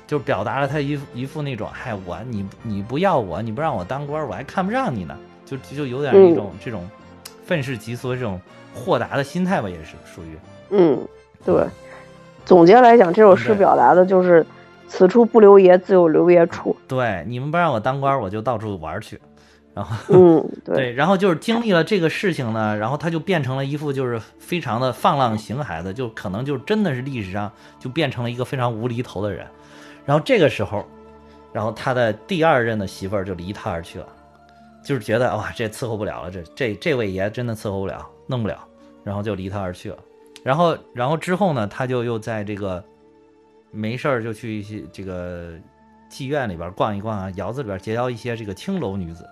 [0.06, 6.88] 就表达了他一一副那种，嗨我你你不要我，你不让我当官，我还看不上你呢，就就有点一种这种
[7.48, 8.40] 愤世嫉俗的这种
[8.76, 10.38] 豁达的心态吧，也是属于。
[10.70, 11.00] 嗯，
[11.44, 11.66] 对。
[12.46, 14.46] 总结来讲，这首诗表达的就是
[14.90, 16.76] 此处不留爷，自有留爷处。
[16.88, 19.18] 对，你们不让我当官，我就到处玩去。
[19.74, 27.50] 然后， 嗯，对，然后就是经历了这个事情呢，然后他就变成了一副就是非常的放浪形骸的，就可能就真的是历史上
[27.80, 29.46] 就变成了一个非常无厘头的人。
[30.06, 30.84] 然后这个时候，
[31.54, 34.08] 然后他的第二任的媳妇儿就离他而去了，
[34.84, 38.58] 就是觉得哇，这伺候不了了，这这这位爷真的伺候不了，弄不了，
[39.04, 39.98] 然后就离他而去了。
[40.44, 42.84] 然后，然后之后呢，他就又在这个
[43.72, 45.54] 没事儿就去一些这个
[46.10, 49.28] 妓院里边逛一逛啊，窑子里边结交一些这个青楼女子。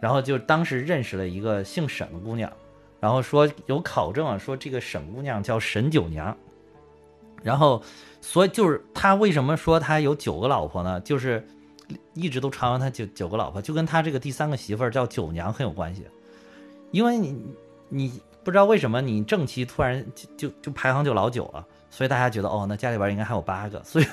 [0.00, 2.50] 然后就当时认识了一个姓沈的姑娘，
[3.00, 6.34] 然后说有考证啊，说这个沈姑娘叫沈九娘，
[7.42, 7.82] 然后
[8.22, 10.98] 所以就是他为什么说他有九个老婆呢？
[11.00, 11.46] 就是
[12.14, 16.06] 一直都传闻他九九个老婆，就跟他这个第三个媳妇儿叫九娘很有关系，
[16.92, 17.44] 因为你
[17.90, 21.66] 你不知道为什么你正妻突然就就就排行就老九了。
[21.90, 24.04] 所以大家觉得哦，那家里边应该还有八个， 所以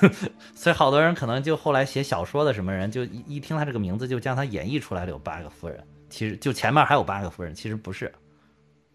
[0.56, 5.80] 所以好多人可能就后来写小说的什么人，就一一听他这个名字，就将他演绎出来了有八个夫人。
[6.10, 8.12] 其实就前面还有八个夫人，其实不是。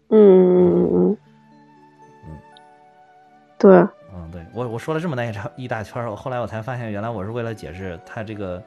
[0.09, 1.17] 嗯嗯嗯
[2.25, 2.37] 嗯，
[3.57, 3.77] 对，
[4.13, 8.61] 嗯对我我说了这么大一一大圈，我后来我才发现，原来我是为了解释他这个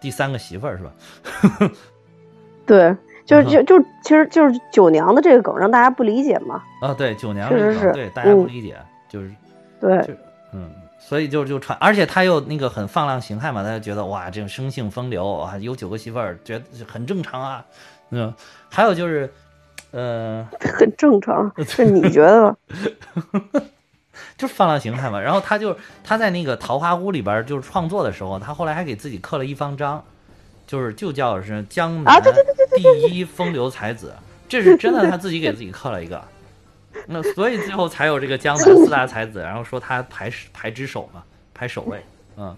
[0.00, 0.92] 第三个媳妇儿是吧？
[2.66, 2.94] 对，
[3.24, 6.62] 就就就其实就是九娘的这个梗让大家不理解嘛。
[6.82, 8.76] 啊，对，九娘确实是对大家不理解。
[9.08, 9.32] 就是，
[9.80, 10.16] 对，
[10.52, 17.64] 嗯，所以就就传，而且他又那个很放浪形骸嘛，他就觉得哇，这种生性风流啊，有九个媳妇儿，觉得很正常啊，
[18.10, 18.34] 嗯，
[18.68, 19.32] 还有就是，
[19.92, 22.56] 呃， 很正常， 是你觉得？
[24.36, 25.20] 就是放浪形骸嘛。
[25.20, 30.04] 然后他就他在那个桃花坞里边就是创作的时候，他后来还给自己刻了一方章，
[30.66, 32.20] 就是就叫是江南
[32.76, 34.12] 第一风流才子，
[34.48, 36.22] 这是真的，他自己给自己刻了一个。
[37.06, 41.22] 那所以最后才有这个江南四大才子，然后说他排排之首嘛，
[41.54, 42.02] 排首位，
[42.36, 42.56] 嗯，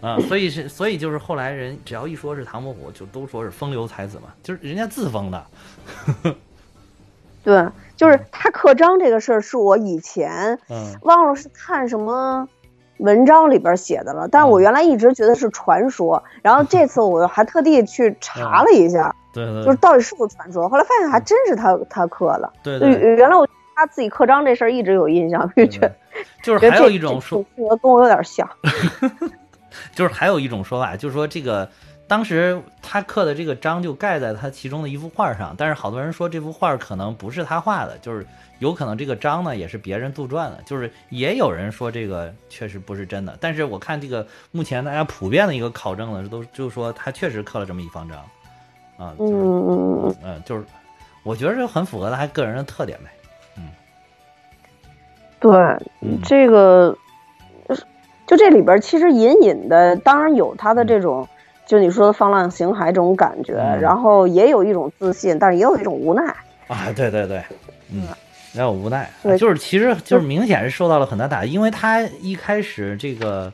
[0.00, 5.46] 啊，所以是所以就是后来人只要一说是唐伯虎，就都说是风流才子嘛，就是人家自封的。
[7.44, 10.58] 对，就是他刻章这个事儿，是我以前
[11.02, 12.48] 忘了是看什么
[12.98, 19.14] 文章里边写的了，但是我原来一直觉得是传说，然后这次我还特地去查了一下。
[19.44, 20.68] 对，就是到底是不是传说？
[20.68, 22.52] 后来发现还真是他他刻了。
[22.62, 25.92] 对对，原来我他自己刻章这事儿一直有印象，就觉得
[26.42, 28.48] 就是还有一种说，跟我有点像。
[29.94, 31.68] 就是还有一种说法，就是说这个
[32.08, 38.26] 当时他刻的这个章就盖在他其中的一幅画上，但是好多人说这幅画可能不是他画的，就是
[38.58, 43.36] 有可能这个章呢也是别人杜撰的，就是也有人说这个确实不是真的。
[43.38, 48.18] 但是我看这个目前大家普遍的一个考证呢，都就是说他确实刻了这么一方章。
[48.96, 50.64] 啊，嗯嗯嗯嗯，就是，
[51.22, 53.10] 我觉得这很符合他个人的特点呗，
[53.58, 53.64] 嗯，
[55.38, 55.52] 对，
[56.24, 56.96] 这个，
[58.26, 61.28] 就这里边其实隐隐的，当然有他的这种，
[61.66, 66.22] 就你说的放浪形骸这种感觉，然后也有一种自信，但是也有一种无奈
[66.66, 67.44] 啊，对对对，
[67.92, 68.08] 嗯，
[68.54, 73.52] 也有无奈，就是其实就是明显是受到了很大打击，因为他一开始这个。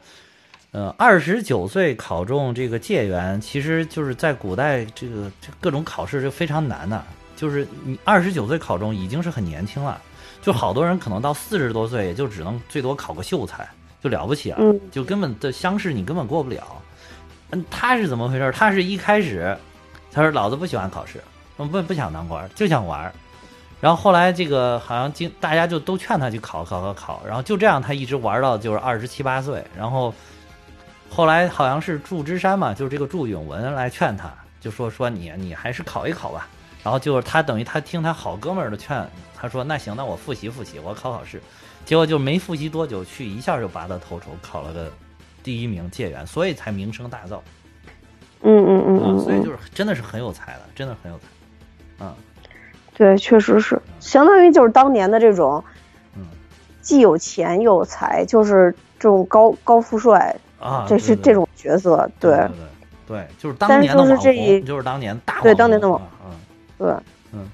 [0.73, 5.31] 呃，二十九岁考中这个解元，其实就是在古代这个
[5.61, 7.05] 各种考试就非常难的。
[7.37, 10.01] 就是你二十九岁考中已经是很年轻了，
[10.41, 13.69] 就好多人可能到四十多岁也就只能最多考个秀才，
[14.03, 14.59] 就了不起啊，
[14.91, 16.63] 就根本的乡试你根本过不了。
[17.51, 18.51] 嗯，他是怎么回事？
[18.53, 19.55] 他是一开始
[20.11, 21.23] 他说老子不喜欢考试，
[21.59, 23.13] 不不想当官，就想玩。
[23.79, 30.15] 然后后来这个好像经大家就都劝他去考考考考，然后就这样他一直玩到就是二十七八岁，然后。
[31.15, 34.33] 后来好像是祝枝山嘛，就是这个祝允文来劝他，
[34.63, 36.49] 就说说你你还是考一考吧。
[36.83, 39.07] 然后就是他等于他听他好哥们儿的劝，
[39.37, 41.41] 他说那行，那我复习复习，我考考试。
[41.85, 44.91] 结果就没复习多久，去一下就拔得头筹，考了个
[45.43, 47.41] 第一名解元，所以才名声大噪。
[48.41, 51.25] 嗯嗯嗯嗯，所以就是真的是很有才的，真的很有才。
[52.01, 52.15] 嗯，
[52.95, 55.63] 对，确实是，相当于就是当年的这种，
[56.17, 56.25] 嗯，
[56.81, 62.49] 既有钱又有才，就是这种高高富帅啊，这是这种角色，对对
[63.07, 66.31] 对，就是当年的网红，就是当年大对当年的网，嗯，
[66.79, 66.91] 对，
[67.33, 67.51] 嗯，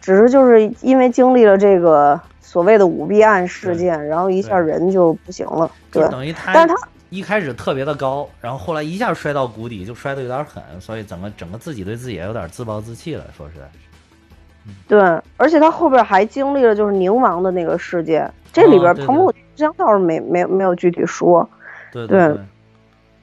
[0.00, 6.88] 只是就是因为经历了这个所谓的舞弊案事件，然后一下人就不行了，对，等于他，但是他。
[7.10, 13.24] 一开始特别的高，然后后来一下摔到谷底，就摔得有点狠，所以整个整个自己对自己也有点自暴自弃了。
[13.36, 15.00] 说实在，对，
[15.36, 21.50] 而且他后边还经历了就是宁王的那个事件，这里边唐伯虎相倒是没没没有具体说。
[21.92, 22.36] 对对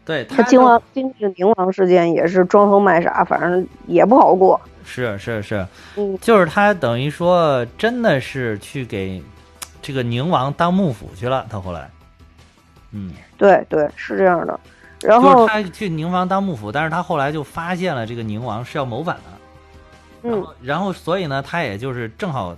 [0.06, 4.60] 对，他经完经历了宁王事件也是装疯卖傻，反正也不好过。
[4.86, 9.22] 是是是，嗯，就是他等于说真的是去给
[9.82, 11.90] 这个宁王当幕府去了，他后来。
[12.92, 14.58] 嗯，对对，是这样的。
[15.02, 22.56] 然后他去宁王当幕府，但是他后来就发现了这个宁王是要谋反的，然后然后所以呢，他也就是正好，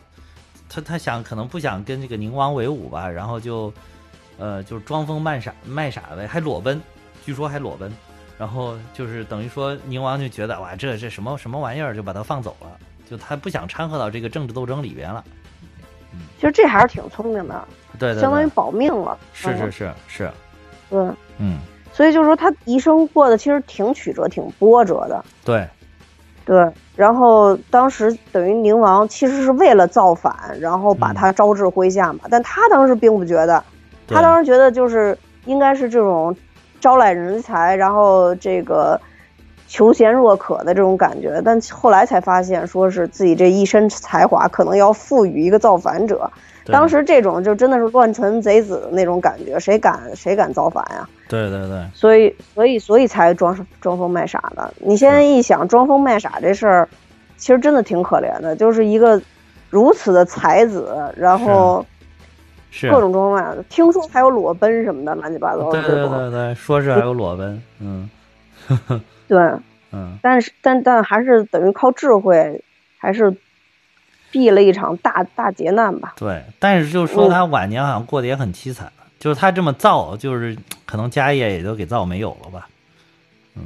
[0.70, 3.74] 他他想可能不想跟这个宁王为伍吧，然后就
[4.40, 6.82] 呃就是装疯卖傻卖傻呗，还裸奔，
[7.24, 7.92] 据说还裸奔，
[8.38, 12.68] 然后就是等于说宁王就觉得哇这这什么什么玩意儿，就把他放走了，
[13.10, 15.24] 就他不想掺和到这个政治斗争里边了。
[16.40, 17.68] 其实这还是挺聪明的。
[18.00, 19.18] 对，相当于保命了。
[19.34, 20.32] 是是是是，
[20.90, 21.00] 对，
[21.38, 21.60] 嗯，
[21.92, 25.24] 所以就是说他一生过得其实挺曲折、挺波折的。
[25.44, 25.68] 对，
[26.46, 26.66] 对。
[26.96, 32.22] 然后当时等于宁王其实是为了造反，然后把他招至麾下嘛。
[32.30, 33.64] 但他当时并不觉得，
[34.16, 36.36] 他当时觉得就是应该是这种
[36.80, 39.00] 招揽人才，然后这个
[39.68, 41.42] 求贤若渴的这种感觉。
[41.44, 46.30] 但后来才发现，说是自己这一身才华可能要赋予一个造反者。
[46.66, 51.10] 当时这种就真的是乱臣贼子的那种感觉，谁敢谁敢造反呀？
[51.28, 54.72] 对对对，所以所以所以才装装疯卖傻的。
[54.78, 56.88] 你现在一想，装疯卖傻这事儿，
[57.38, 58.56] 其实真的挺可怜的。
[58.56, 59.20] 就是一个
[59.72, 61.84] 如此的才子，然后
[62.72, 65.72] 是各种装扮，听说还有裸奔什么的，乱七八糟。
[65.72, 68.10] 对对对对，说是还有裸奔，嗯，
[69.28, 69.38] 对，
[69.92, 72.64] 嗯，但是但但还是等于靠智慧，
[72.98, 73.36] 还是。
[74.32, 76.14] 避了一场大大劫难吧。
[76.16, 80.56] 对，但是就是说他晚年好像过得也很凄惨，就是他这么造，就是
[80.86, 82.70] 可能家业也就给造没有了吧。
[83.56, 83.64] 嗯，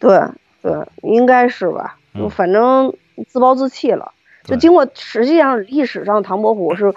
[0.00, 0.20] 对
[0.62, 1.96] 对，应该是吧。
[2.12, 2.92] 就反正
[3.28, 4.10] 自暴自弃了。
[4.42, 6.92] 就经过实际上历史上唐伯虎是，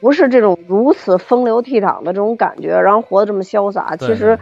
[0.00, 3.96] 不是这种如此风流倜傥的这种感觉，然后活得这么潇洒。
[3.96, 4.38] 其实，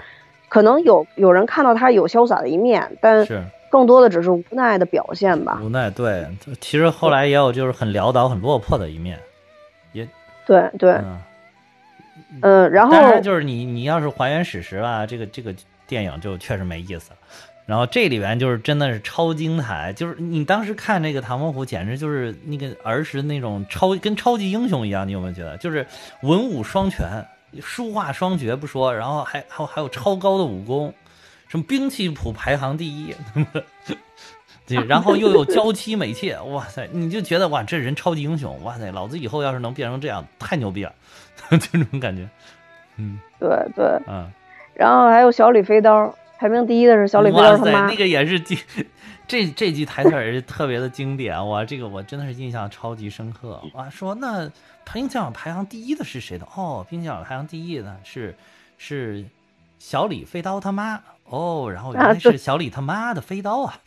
[0.49, 3.43] 可能有有人看到他有潇洒的一面，但是。
[3.69, 5.61] 更多的只是无奈的表现吧。
[5.61, 6.25] 无奈，对，
[6.61, 9.19] 其实后来也有就是很潦倒、很落魄的一面，
[9.93, 10.09] 也
[10.47, 10.99] 对对，
[12.41, 15.53] 嗯，然后当然就是你你要是还原史实啊，这个这个
[15.87, 17.17] 电影就确实没意思了。
[17.67, 25.57] 然后这里边就是真的是超精彩，就是你当时看这个唐伯虎，简直就是那个儿时那种超跟超级英雄一样，你有没有觉得？
[25.59, 25.85] 就是
[26.23, 27.27] 文武双全，
[27.61, 30.95] 书画双绝不说，然后还 还有还有超高的武功。
[31.49, 33.15] 什么兵器谱排行第一，
[34.67, 40.93] 对，然后又有娇妻美妾，哇塞，你就觉得哇，这人超级英雄，哇塞，老子以后要是能变成这样，太牛逼了，
[41.49, 42.29] 就这种感觉，
[42.97, 44.29] 嗯，对对，嗯，
[44.75, 48.59] 然后还有小李飞刀，排名第一的是小李飞刀他妈，那个也是经
[49.27, 54.51] 这这句台词也是特别的经典，哇，这个我真的是印象超级深刻，哇，说那
[54.93, 56.47] 兵器排行第一的是谁的？
[56.55, 58.37] 哦，兵器排行第一的是
[58.79, 59.25] 是
[59.79, 61.03] 小李飞刀他妈。
[61.29, 63.81] 哦，然后原来是小李他妈的飞刀啊！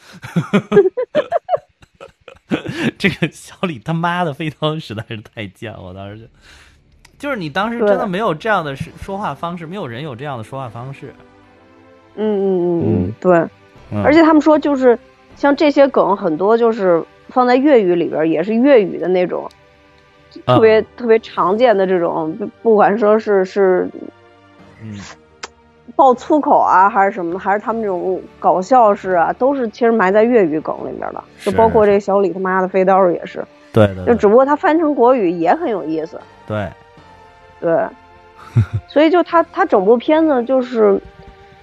[3.00, 6.30] 这个小李他妈的飞刀实在是太贱，我当时
[7.18, 11.16] 就，就是你当时真的没有这样的说话方式，没有人有这样的说话方式。
[12.20, 14.04] 嗯嗯嗯嗯，对。
[14.04, 14.98] 而且他们说，就是
[15.36, 19.50] 像这些梗，很多就是放在粤语里边，也是粤语的那种，
[20.46, 23.90] 特别特别常见的这种，不管说是是，
[24.84, 24.94] 嗯。
[25.96, 33.44] 爆粗口啊，还是什么还是他们这种搞笑式啊，都是其实埋在粤语梗里面的，就包括这个小李他妈的飞刀也是。
[33.74, 34.06] 对对。
[34.06, 36.18] 就只不过他翻成国语也很有意思。
[36.48, 36.70] 对。
[37.60, 37.84] 对。
[38.88, 41.02] 所以就他他整部片子就是，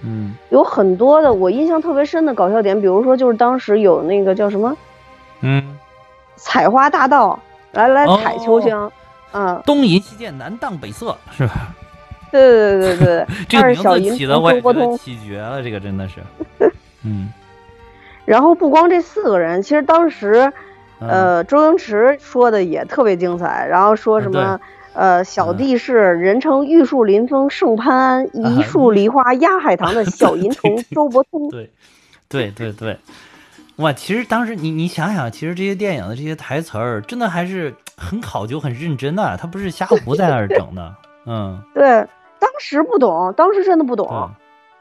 [0.01, 4.75] 嗯，有很多的我印象特别深的搞笑点，比如说就是当时有那个叫什么，
[5.41, 5.77] 嗯，
[6.35, 7.39] 采花大盗
[7.71, 8.91] 来来采秋香，
[9.33, 11.53] 嗯，东淫西剑南荡北色是吧？
[12.31, 16.21] 对对对对， 这个名字起的我也觉得起绝了，这个真的是，
[17.03, 17.31] 嗯。
[18.25, 20.51] 然后不光这四个人，其实当时，
[20.99, 23.65] 呃，周星驰说的也特别精彩。
[23.65, 24.59] 然后说什么，
[24.97, 31.47] 呃，小弟是人称玉树临风盛潘安，一树梨花压海棠的小银童 周伯通。
[31.49, 31.71] 对，
[32.27, 32.97] 对对对，
[33.75, 33.93] 哇！
[33.93, 40.95] 其实当时你你想想，其实这些电影的这些台词儿，真的还是很考究、很认真的，他不是瞎胡在那儿整的。
[41.27, 41.85] 嗯，对，
[42.39, 44.31] 当时不懂，当时真的不懂，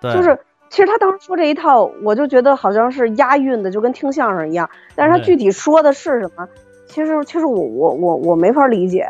[0.01, 0.39] 对，就是。
[0.69, 4.69] 其实他当时说这一套，我就觉得好像是押韵的，就跟听相声一样。
[4.97, 6.49] 但是他具体说的是什么，
[6.89, 9.07] 其实其实我我我我没法理解。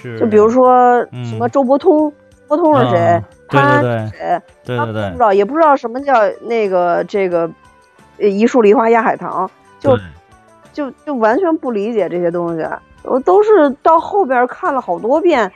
[0.00, 0.18] 是。
[0.18, 2.12] 就比如说什么周伯通，
[2.46, 3.22] 伯通是谁？
[3.48, 4.42] 他是谁？
[4.64, 5.10] 对对对。
[5.10, 7.50] 不知道，也不知道什么叫那个这个，
[8.18, 9.98] 一树梨花压海棠，就
[10.72, 12.66] 就就完全不理解这些东西。
[13.04, 15.50] 我都是到后边看了好多遍，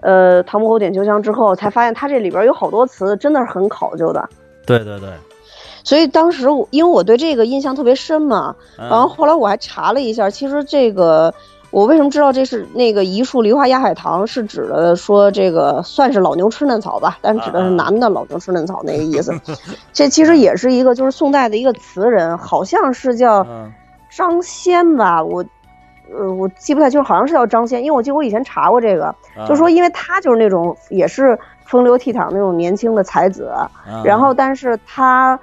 [0.00, 4.28] 呃，《唐伯虎点秋香》之后，才发现他这里边有好多词真的是很考究的。
[4.66, 5.10] 对对对，
[5.84, 11.32] 所以当时我因为我对这个印象特别深嘛，然后后来我还查了一下，其实这个
[11.74, 19.32] 我为什么知道这是那个一树梨花压海棠是指的说这个算是老牛吃嫩草吧，但指的是男的老牛吃嫩草那个意思。
[19.92, 23.44] 这其实也是一个就是宋代的一个词人，好像是叫
[24.08, 25.44] 张先吧，我
[26.16, 29.12] 呃我记不太清楚，好像是叫张先，因为我记得我以前查过这个，
[29.48, 31.36] 就说因为他就是那种也是。
[31.66, 33.50] 风流倜傥那种年轻的才子，
[34.04, 35.36] 然后但是他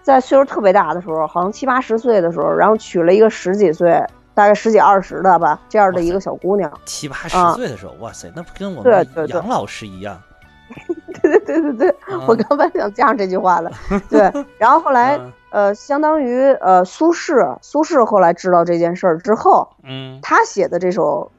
[0.00, 4.00] 在岁数特别大的时候，好像七八十岁的时候，然后娶了一个十几岁，
[4.34, 6.72] 大概十几二十的吧，这样的一个小姑娘。
[6.84, 10.20] 七八十岁的时候，哇塞，那不跟我们杨老师一样？
[11.22, 13.70] 对对对对对，我刚才想加上这句话了。
[14.08, 15.20] 对，然后后来
[15.50, 21.30] 呃，相当于呃，苏轼，苏轼后来知道这件事儿之后，嗯，他写的这首。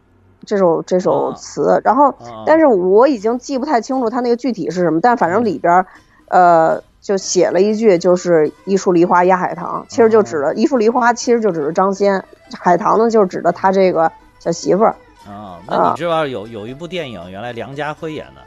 [0.46, 2.14] 这首这首词，然后，
[2.46, 5.86] 但是我已经记不太清楚他那个具体是什么，但反正里边，
[6.28, 12.22] 呃，就写了一句，就是一树梨花压海棠，其实就指的一树梨花，其实就指的张先，
[12.60, 14.95] 海棠呢，就是指的他这个小媳妇儿。
[15.26, 18.41] 啊，那你知道有有一部电影，原来梁家辉演的，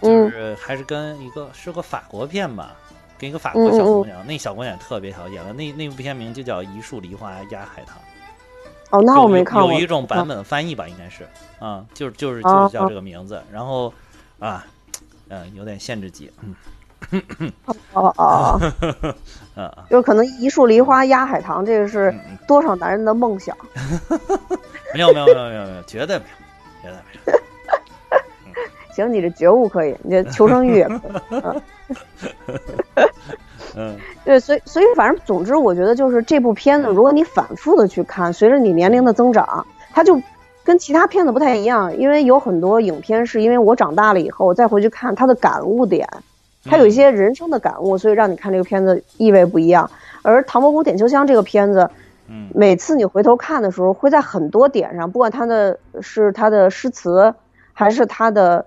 [0.00, 2.74] 就是还是跟一个是个法国片吧，
[3.18, 7.98] 跟一个法国小姑娘，那小姑娘特别好，演的那那部片名就叫一树梨花压海棠。
[8.90, 9.72] 哦，那我没看过。
[9.72, 11.26] 有一种版本翻译吧，应该是，
[11.58, 13.92] 啊，就是就是就是叫这个名字，然后，
[14.38, 14.66] 啊，
[15.28, 16.54] 嗯，有点限制级，嗯，
[17.92, 18.60] 哦 哦，
[19.56, 22.14] 嗯， 就可能一树梨花压海棠，这个是
[22.46, 23.56] 多少男人的梦想。
[24.94, 26.24] 没有没有没有没有没有，绝对没
[26.84, 27.38] 有，绝对没有。
[28.94, 31.02] 行，你这觉悟可以，你这求生欲也可以。
[33.74, 40.20] 嗯，对，所以所以反正总之，我觉得就是这部片子，如果你反复的去看，随着你年龄的增长，它就
[40.62, 41.96] 跟其他片子不太一样。
[41.96, 46.06] 因为有很多影片是因为我长大了以后我再回去看它的感悟点，
[46.64, 49.90] 它有一些人生的感悟，所以让你看这个片子意味不一样。
[50.22, 51.90] 而《唐伯虎点秋香》这个片子，
[52.28, 57.34] 嗯，每次你回头看的时候，会在很多点上，不管他的是他的诗词，
[57.72, 58.66] 还是他的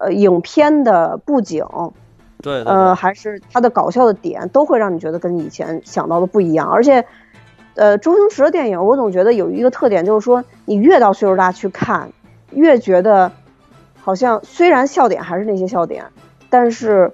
[0.00, 1.64] 呃影片的布景。
[2.42, 7.04] 对，呃，还是他的搞笑的点都会让你觉得跟以前想到的不一样，而且，
[7.76, 12.10] 呃，周星驰的电影我总觉得有一个特点，就是说你越到岁数大去看，
[12.50, 13.30] 越觉得
[14.00, 16.06] 好像虽然笑点还是那些笑点，
[16.50, 17.12] 但是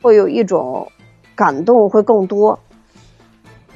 [0.00, 0.90] 会有一种
[1.34, 2.58] 感动会更多。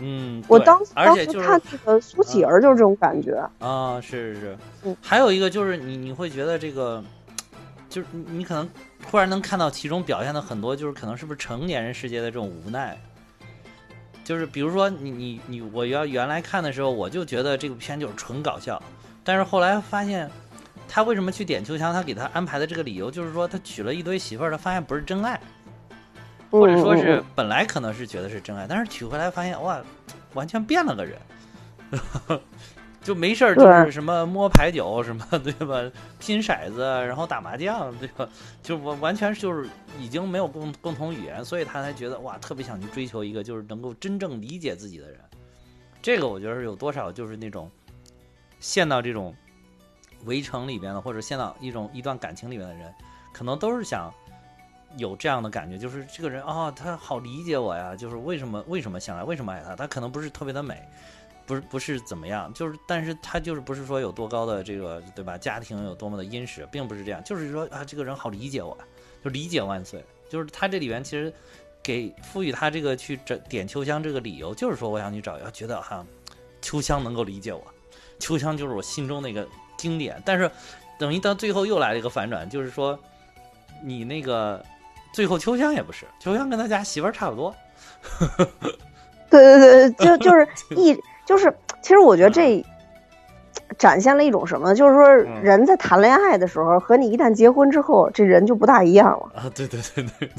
[0.00, 7.02] 嗯，我当当时看这个苏乞儿就是这种感觉啊，是是是，嗯，还有一个就是你你会觉得这个。
[7.86, 8.68] 就是你，你可能
[9.08, 12.98] 突然能看到其中表现的很多，就是可能是不是成年人世界的这种无奈。
[14.24, 18.82] 就是比如说，你你你，我要原来看的时候，我就觉得这个片就是纯搞笑。
[19.22, 20.28] 但是后来发现，
[20.88, 21.94] 他为什么去点秋香？
[21.94, 25.40] 他给他安排的这个理由就是说，他娶了一堆媳妇儿，他发现不是真爱，
[26.60, 29.82] 或者说是本来可能是觉得是真爱，但是娶回来发现哇，
[30.34, 31.18] 完全变了个人。
[33.02, 35.92] 就没事儿，就是什么摸牌九什么，对吧？
[36.18, 38.26] 拼骰子，然后打麻将，对吧？
[38.62, 39.68] 就完完全就是
[40.00, 45.20] 已经没有共共同语言，所以他才觉得哇，特别想去追求一个就是能够真正理解自己的人。
[46.00, 47.70] 这个我觉得是有多少就是那种
[48.58, 49.34] 陷到这种
[50.24, 52.90] 围城里边的，或者陷到一种一段感情里面的人，
[53.34, 54.10] 可能都是想
[54.96, 59.74] 有这样的感觉，就是这个人啊，他好理解我呀，就是为什么为什么相爱，为什么爱他？
[59.76, 60.82] 他可能不是特别的美。
[61.46, 65.36] 不是不是怎么样，就是但是他就是不是说有多高的这个对吧？
[65.36, 68.74] 家庭有多么的殷实，并不是这样，就是说啊，这个人好理解我，
[69.22, 70.02] 就理解万岁。
[70.30, 71.30] 就是他这里边其实
[71.82, 76.02] 给赋予他这个去点点秋香这个理由，就是说我想去找，要觉得哈，
[76.62, 77.62] 秋香能够理解我，
[78.18, 80.22] 秋香就是我心中那个经典。
[80.24, 80.50] 但是
[80.98, 82.98] 等于到最后又来了一个反转，就是说
[83.82, 84.64] 你那个
[85.14, 87.54] 最后秋香也不是，秋香跟他家媳妇儿差不多。
[89.30, 92.64] 对对对，就 就是一就是，其实我觉得这
[93.78, 94.74] 展现了一种什么？
[94.74, 95.08] 就是说
[95.40, 99.30] 人在谈恋爱的时候和你一旦结婚之后，这人就不大一样了。
[99.36, 100.30] 啊，对对对对，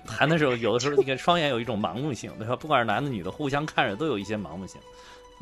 [0.08, 2.56] 谈的时候有的时候你看双眼有一种盲目性，对吧？
[2.56, 4.80] 不管是男的女的，互相看着都有一些盲目性。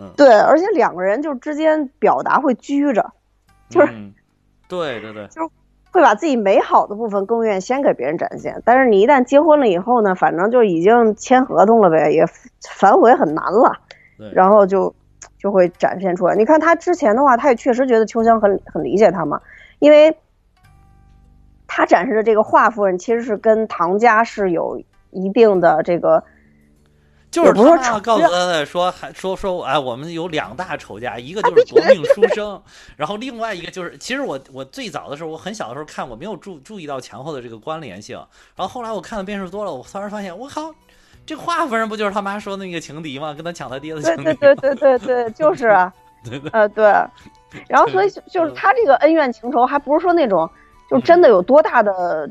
[0.00, 3.12] 嗯，对，而且两个人就之间表达会拘着，
[3.68, 3.92] 就是，
[4.68, 5.48] 对对对，就是
[5.90, 8.62] 会把自己美好的部分更愿意先给别人展现。
[8.64, 12.24] 但是你一旦结婚了以后呢，反正就已经签合同了呗，也
[12.68, 13.78] 反悔很难了。
[14.32, 14.94] 然后就
[15.38, 16.34] 就会展现出来。
[16.34, 19.40] 你看他之前的话，他也确实觉得秋香很很理解他嘛，
[19.78, 20.16] 因为
[21.66, 26.22] 他展示的这个华夫人其实是跟唐家是有一定的这个。
[27.30, 32.60] 就是他妈告诉他的说，还说说，哎，我们有两大仇家，一个就是夺命书生，
[32.96, 38.16] 然后另外一个就是，其实我我最早的时候，我很小的时候看，我没有注注意到前后的这个关联性，
[38.56, 40.74] 然后后来我看的遍数多了，我突然发现，我靠，
[41.24, 43.32] 这华夫人不就是他妈说的那个情敌吗？
[43.32, 44.24] 跟他抢他爹的情敌？
[44.34, 45.92] 对对对对对对，就是啊，
[46.50, 46.84] 呃对，
[47.68, 50.50] 然后所以就是他这个恩怨情仇，还不是说那种
[50.90, 52.28] 就真的有多大的。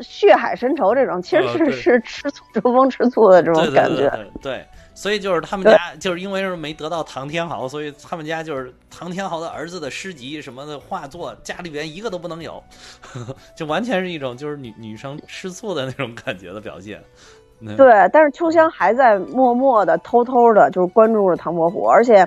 [0.00, 4.10] 血海深仇这种，其实是是吃醋争风吃醋的这种感觉。
[4.42, 12.62] 对，所以就是他们家就是因为是没得到唐天豪，所以他们家就是唐天豪的儿子的诗集什么的画作，家里边一个都不能有，
[13.56, 17.02] 就完全是一种就是女女生吃醋的那种感觉的表现。
[17.76, 21.84] 对，但是秋香还在默默的、偷偷的，就是关注着唐伯虎。
[21.86, 22.24] 而且，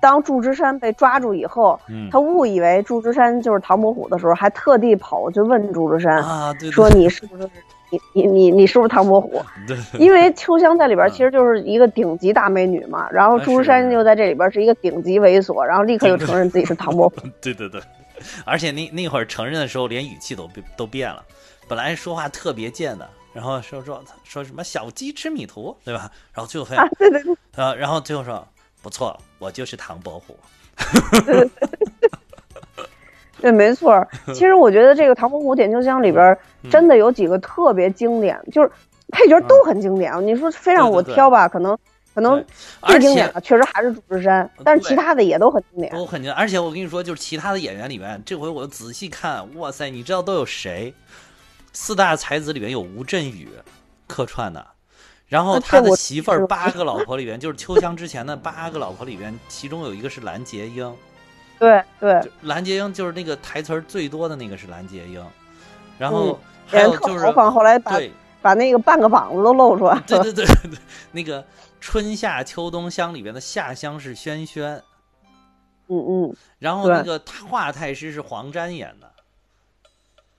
[0.00, 1.78] 当祝枝山被抓住以后，
[2.10, 7.48] 他误以为祝枝山就是唐伯虎的时候，还特地跑过去问祝枝山啊，说你是不是
[7.90, 9.40] 你你你你是不是唐伯虎？
[9.68, 13.08] 对，因为秋香在里边其实就是一个顶级大美女嘛。
[13.10, 17.16] 然后祝枝山就在这里边是一个顶级猥琐，然后立刻就承认自己是唐伯虎。
[17.40, 17.80] 对对对，
[18.44, 21.22] 而且那那会儿承认的时候，连语气都都变了，
[21.68, 23.08] 本来说话特别贱的。
[23.32, 26.10] 然后说说说什么小鸡吃米图，对吧？
[26.32, 28.46] 然后最后发现，对对对，啊，然后最后说
[28.82, 30.36] 不错，我就是唐伯虎。
[33.40, 34.06] 对，没错。
[34.34, 36.38] 其实我觉得这个《唐伯虎点秋香》里边
[36.70, 38.70] 真的有几个特别经典，就是
[39.08, 40.14] 配角都很经典。
[40.26, 41.76] 你说非让我挑吧，可能
[42.14, 42.44] 可能
[42.86, 46.34] 最经典的确实还是祝枝山，但是其他的也都很经典，都很经典。
[46.34, 50.94] 而且我跟你说，就是其他的演员里面，这回我仔细看，哇塞，你知道都有谁？
[51.72, 53.48] 四大才子里面有吴镇宇
[54.06, 54.66] 客串的，
[55.26, 60.94] 然后他的媳妇儿八个老婆里边，就是秋香之前的八个老婆里边，其中有一个是蓝洁瑛。
[61.58, 65.24] 对对，蓝洁瑛就是那个台词最多的那个是蓝洁瑛，
[65.96, 67.98] 然后还有就是后来把
[68.42, 70.78] 把那个半个膀子都露出来 对对对对，
[71.12, 71.44] 那个
[71.80, 74.82] 春夏秋冬香里边的夏香是轩轩，
[75.86, 79.11] 嗯嗯，然后那个华太师是黄沾演的。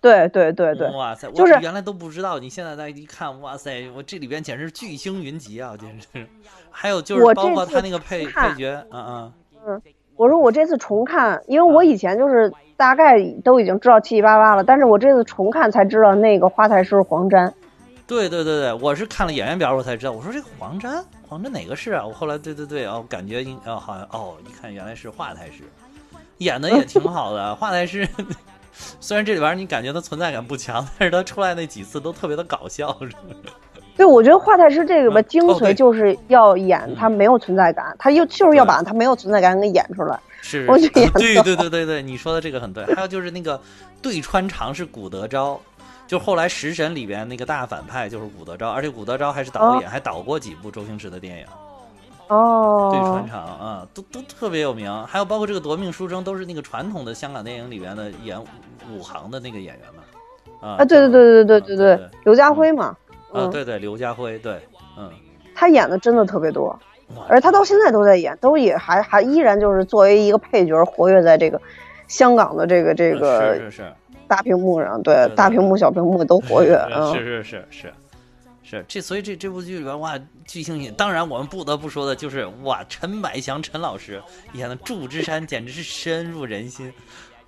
[0.03, 1.31] 对对对对，哇塞！
[1.31, 3.89] 就是原来都不知道，你现在再一看，哇塞！
[3.95, 6.27] 我这里边简直巨星云集啊，简直！
[6.69, 9.33] 还有就是包括他那个配配角，嗯嗯
[9.65, 9.81] 嗯。
[10.17, 17.51] 我说我这次重看，因为我以前就是大概都已经知道七七八八了，但是我这次重看才知道那个花太师黄沾。
[18.05, 22.05] 对对对对，我是看了演员表我才知道，我说这个黄沾，黄沾哪个是啊？
[22.05, 25.63] 我后来对对对，哦，感觉应哦好像哦，一看原来是华太师，
[26.39, 28.05] 演的也挺好的，华太师。
[28.99, 32.97] 虽然这里边你感觉他存在感不强，但是他出来那几次都特别的搞笑。
[33.95, 40.19] 对，我觉得华太师这个吧，精髓就是要演他没有存在感，他又就是要把他没有存在感给演出来。
[40.41, 42.83] 是，我觉得 对对对对对，你说的这个很对。
[42.95, 43.61] 还有就是那个
[44.01, 45.61] 对穿肠是古德昭，
[46.07, 51.45] 就后来食神里边那个大反派就是古德昭，而且古德昭还是导演，还导过几部周星驰的电影。
[52.33, 54.91] 哦，对穿肠啊，都都特别有名。
[55.05, 58.39] 还有包括这个夺命书生，都是那个传统的香港电影里边的演
[58.91, 60.03] 武行的那个演员嘛。
[60.77, 62.95] 啊，对对对对对对对，刘家辉嘛。
[63.31, 64.59] 啊，对对，刘家辉，对，
[64.97, 65.09] 嗯，
[65.55, 66.77] 他演的真的特别多，
[67.27, 71.59] 而他到现在都在演，都也还还依然就是作为一个配角活跃在这个
[72.07, 73.93] 香港的这个这个是是是
[74.27, 76.79] 大屏幕上，对大屏幕小屏幕都活跃，
[77.13, 77.93] 是是是是。
[78.63, 86.91] 是这，所以这这部剧里边哇，巨星当然我们不得不说的就是哇，陈百祥陈老师演的祝枝山简直是深入人心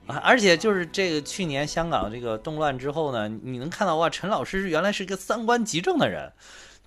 [0.07, 0.17] 啊！
[0.17, 6.31] 而且就是这个去年香港这个动乱之后呢，你能看到哇，陈老师原来是个三观极正的人，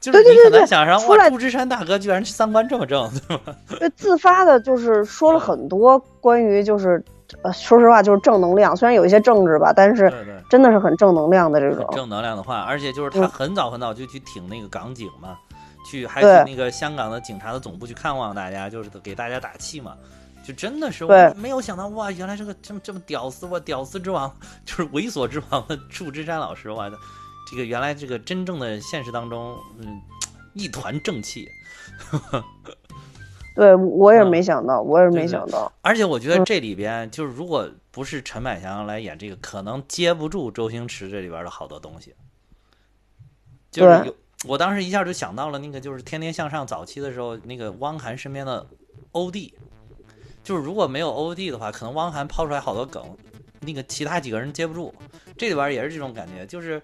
[0.01, 3.55] 就是你很难想象哇，祝枝山大哥居然三观这么正，对吧？
[3.78, 7.03] 对，自发的就是说了很多关于就是。
[7.42, 10.11] 呃，说实话，就是正能量，虽然有一些政治吧，但是
[10.49, 15.36] 真的是很正能量的这种正能量的话，而且就是他很早很早就去挺那个港警嘛，
[15.86, 19.92] 去还去那个香港的警察的总部去看望大家，就是给大家打气嘛。
[20.42, 24.34] 就真的是我没有想到哇，原来这个这么这么屌丝哇，屌丝之王
[24.64, 26.90] 就是猥琐之王的祝枝山老师哇，
[27.51, 30.01] 这个原来这个真正的现实当中，嗯，
[30.55, 31.49] 一团正气。
[33.55, 35.72] 对，我也没想到，我也没想到。
[35.82, 42.14] 而且我觉得这里边就是，如果不是陈百祥来演这个，可能接不住周星驰这里边的好多东西。
[43.70, 44.14] 就是有，
[44.46, 48.64] 我当时一下就想到了那个，就是《天天向上》早期的时候，那个汪涵身边的
[49.12, 49.53] 欧弟。
[50.44, 53.05] 就是如果没有欧弟的话，可能汪涵抛出来好多梗，
[53.61, 54.94] 那个其他几个人接不住。
[55.36, 56.80] 这里边也是这种感觉，就是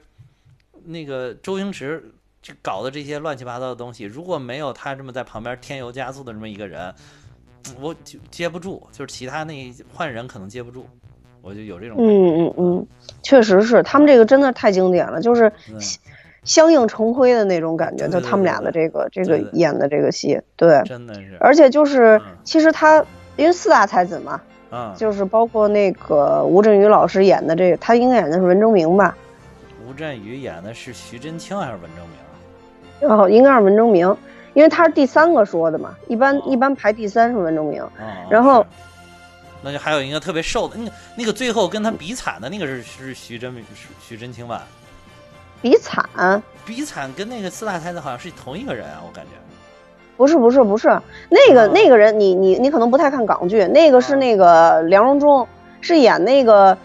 [0.85, 2.03] 那个周星驰。
[2.45, 6.93] 就搞的这些乱七八糟的东西，如果没有他这么在旁边添油加醋的这么一个人，
[7.81, 8.87] 我就接不住。
[8.93, 10.87] 就是其他那换人可能接不住，
[11.41, 11.97] 我就有这种。
[11.99, 12.05] 嗯
[12.45, 12.87] 嗯嗯，
[13.23, 15.51] 确实是，他们这个真的太经典了，就是
[16.43, 18.07] 相映成辉的那种感觉。
[18.09, 21.39] 就他们俩的这个这个演的这个戏，对，真的是。
[21.41, 23.03] 而且就是其实他
[23.37, 24.39] 因为四大才子嘛，
[24.71, 29.17] 嗯，就是包括那个吴镇宇老师演的这个，他应该演的是文征明吧？
[29.87, 33.11] 吴镇宇演的是徐真卿还是文征明？
[33.11, 34.17] 哦，应该是文征明，
[34.55, 37.85] 因为他是第三个说的嘛，一般一般排第三是文征明，
[38.31, 38.65] 然后，
[39.63, 44.63] 那就还有一个特别瘦的，那个那个最后跟他比惨的那个是是徐真徐徐真卿吧？
[45.61, 46.43] 比惨？
[46.65, 49.31] 比惨跟那个四大才子好像是同一个人啊，我感觉。
[50.17, 50.89] 不是不是不是，
[51.29, 55.47] 那个那个人你你你可能不太看港剧，那个是那个梁荣忠，
[55.81, 56.77] 是演那个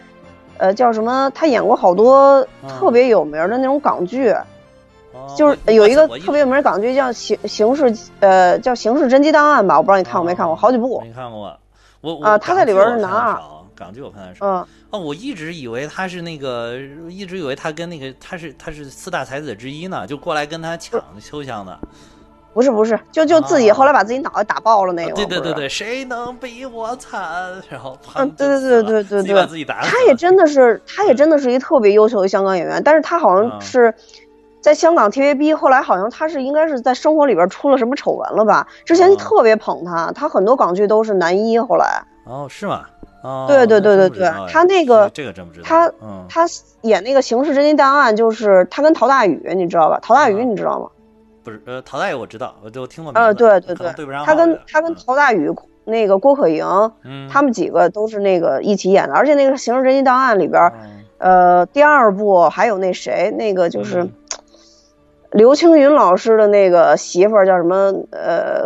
[0.60, 1.32] 呃叫什么？
[1.34, 4.34] 他演过好多特别有名的那种港剧。
[5.36, 11.02] 就是有一个特别有名港剧叫《刑刑事》，呃，叫《刑事侦缉档案》吧，我不知道你看过没看过，好几部。
[11.02, 11.58] 没看过，
[12.02, 13.40] 我啊，他在里边是男二。
[13.76, 14.46] 港剧我看的少。
[14.46, 14.66] 嗯。
[14.92, 16.78] 哦，我一直以为他是那个，
[17.10, 21.78] 一直以为他跟那个他是他是四大才子之一呢，就过来跟他抢秋香的。
[22.60, 25.14] 不是不是，就就自己后来把自己脑袋打爆了那个。
[25.14, 27.24] 对对对对，谁能比我惨？
[27.70, 29.82] 然后嗯，对对对对对对，把自己打。
[29.84, 33.94] 他也真的是，他也真的是一特别优秀的香港演员，但是他好像是。
[34.62, 38.68] 在香港 TVB，后来好像他是应该是在生活里边出了什么丑闻了吧？
[38.84, 41.58] 之前特别捧他，他很多港剧都是男一。
[41.58, 42.84] 后来哦，是吗？
[43.24, 45.66] 哦，对对对对对，他那个这个真不知道。
[45.66, 45.90] 他
[46.28, 46.46] 他
[46.82, 49.98] 演那个《刑事侦缉档案》，就是他跟陶大宇，你知道吧？
[50.02, 50.90] 陶大宇你知道吗？
[51.44, 53.14] 不是，呃，陶大宇我知道，我都听过。
[53.14, 54.26] 呃，对对对，对不上。
[54.26, 55.50] 他跟他跟陶大宇、
[55.86, 56.66] 那个郭可盈，
[57.30, 59.14] 他们几个都是那个一起演的。
[59.14, 60.72] 而且那个《刑事侦缉档案》里边，
[61.18, 64.08] 呃，第二部还有那谁，那个就是。
[65.32, 67.94] 刘青云老师的那个媳妇儿叫什么？
[68.10, 68.64] 呃，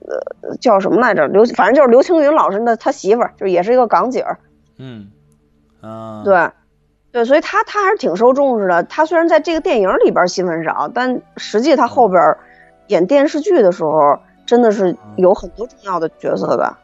[0.00, 1.28] 呃，叫什么来着？
[1.28, 4.36] 刘，反正就是刘青云老师的他媳妇儿，就也是一个港姐儿。
[4.78, 5.06] 嗯，
[5.80, 6.34] 啊，对，
[7.14, 8.82] 对，所以他他还是挺受重视的。
[8.82, 12.20] 他虽然在这个电影里边戏份少，但实际他后边
[12.88, 16.76] 演电视剧的时候，真的是有很多重要的角色的。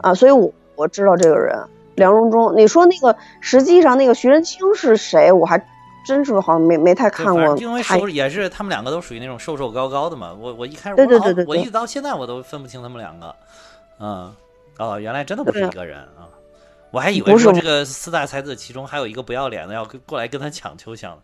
[0.00, 1.60] 啊，所以我我知道这个人
[1.96, 2.56] 梁荣忠。
[2.56, 5.32] 你说那个实际上那个徐仁清是谁？
[5.32, 5.60] 我还。
[6.06, 10.34] 真是好像没没太看过，因为瘦也是他们两个都属于那种瘦瘦高高的嘛。
[10.40, 13.34] 我我一开始对对对对，我一直到现在我都分不清他们两个。
[13.98, 14.34] 嗯，
[14.78, 16.17] 哦，原来真的不是一个人啊！
[16.90, 21.18] 我还以为说这个四大才子其中还有一个不要脸的要跟过来跟他抢秋香。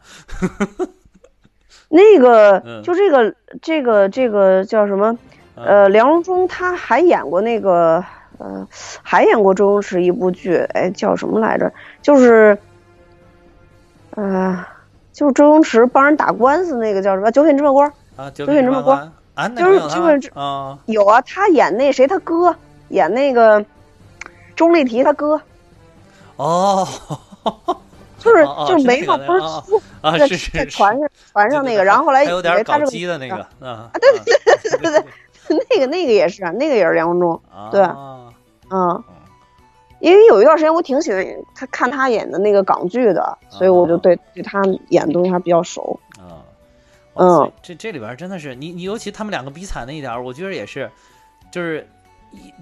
[1.89, 5.17] 那个就这个这个这个叫什么？
[5.55, 8.05] 呃，梁荣忠他还演过那个
[8.39, 8.67] 呃，
[9.03, 11.73] 还演过周星驰一部剧，哎，叫什么来着？
[12.03, 12.59] 就是
[14.11, 14.65] 呃。
[15.15, 18.99] 就是周星驰帮人打官司那个叫什么《九品芝麻官》啊，《九品芝麻官》
[19.35, 22.53] 啊，就是九品芝啊，有啊，他演那谁他哥
[22.89, 23.65] 演那个
[24.57, 25.41] 钟丽缇他哥
[26.37, 26.89] 哦，
[28.19, 35.03] 就是就是眉毛不是粗啊，是是在船上船上那个，然后后来有点搞基的那个啊，对对对对对
[35.49, 37.83] 对， 那个那个也是那个也是梁文忠对，
[38.71, 39.03] 嗯。
[40.01, 45.99] 因为有一段时间我挺喜欢他看他演的那个港剧的，所以我就对对他演的东西还比较熟。
[46.19, 46.45] 啊，
[47.15, 50.91] 嗯，这这里边真的是你你尤其他们两个比惨那一点，我觉得也是，
[51.51, 51.89] 就是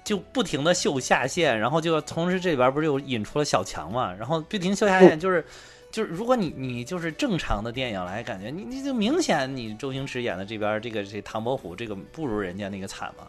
[0.04, 5.44] 就不停的秀下限，然后就同时这里边不是又引出了小强嘛，然后不停秀下限，就是
[5.90, 13.24] 就是如果你你就是正常的电影来感觉，你你就明显你周星驰演的这边这个这唐伯虎这个不如人家那个惨嘛，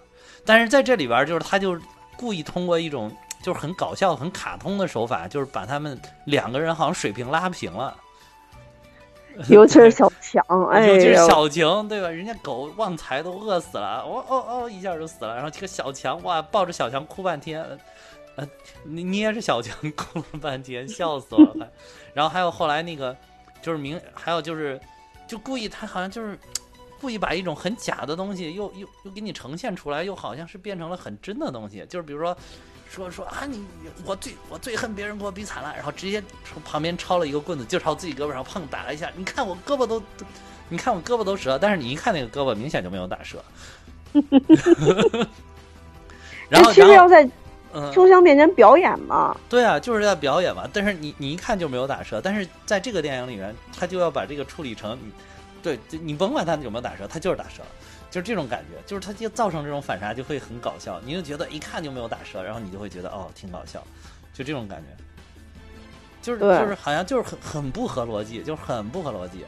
[0.45, 1.79] 但是在这里边就是他就
[2.17, 3.11] 故意通过一种。
[3.43, 7.93] 就是很搞笑、很卡通的手法，就是把他们两个人好像水平拉平了。
[9.49, 12.09] 尤其是小强， 哎，尤其是小强，对吧？
[12.09, 15.35] 人家狗旺财都饿死了，哦哦哦，一下就死了。
[15.35, 17.65] 然后这个小强，哇，抱着小强哭半天，
[18.35, 18.47] 呃，
[18.83, 21.67] 捏着小强 哭了半天，笑死我了。
[22.13, 23.15] 然后还有后来那个，
[23.61, 24.79] 就是明，还有就是，
[25.27, 26.37] 就故意他好像就是。
[27.01, 31.85] 故意把一种很假的东西又又又给你呈现出来，又好像是变成了很真的东西。
[31.89, 32.33] 就是比如说，
[32.93, 33.65] 说说啊，你
[34.05, 39.11] 我最我最恨别人给我比惨了，然后直接从旁边抄了一个棍子就朝自己胳膊上碰打了一下。
[39.15, 39.99] 你看我胳膊都，
[40.69, 43.43] 你看我胳膊都折，但是你一看那个胳膊明显就没有打折。
[46.49, 47.27] 然后其实要在
[47.91, 49.35] 秋香面前表演嘛。
[49.49, 50.69] 对啊，就是在表演嘛。
[50.71, 54.95] 但是你你一看就没有打折，但是在这个电影里面，他就要把这个处理成。
[55.63, 57.63] 对，你甭管他有没有打折，他就是打折，
[58.13, 61.01] 就是这种感觉，就是它就造成这种反差，就会很搞笑。
[61.03, 63.83] 你就觉得一看就没有打折，然后你就会觉得哦，挺搞笑，
[64.35, 65.03] 就这种感觉，
[66.21, 69.43] 就是就是好像就是很很不合逻辑，就是很不合逻辑。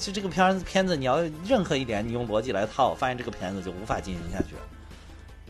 [0.00, 4.54] 就这个片片子，你要任何一点你用逻辑来套，发现这个片子就无法进行下去。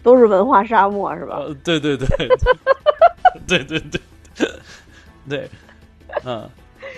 [0.02, 1.38] 都是文化沙漠是吧？
[1.62, 2.06] 对对对，
[3.46, 4.00] 对对对，
[5.28, 5.50] 对，
[6.24, 6.48] 嗯。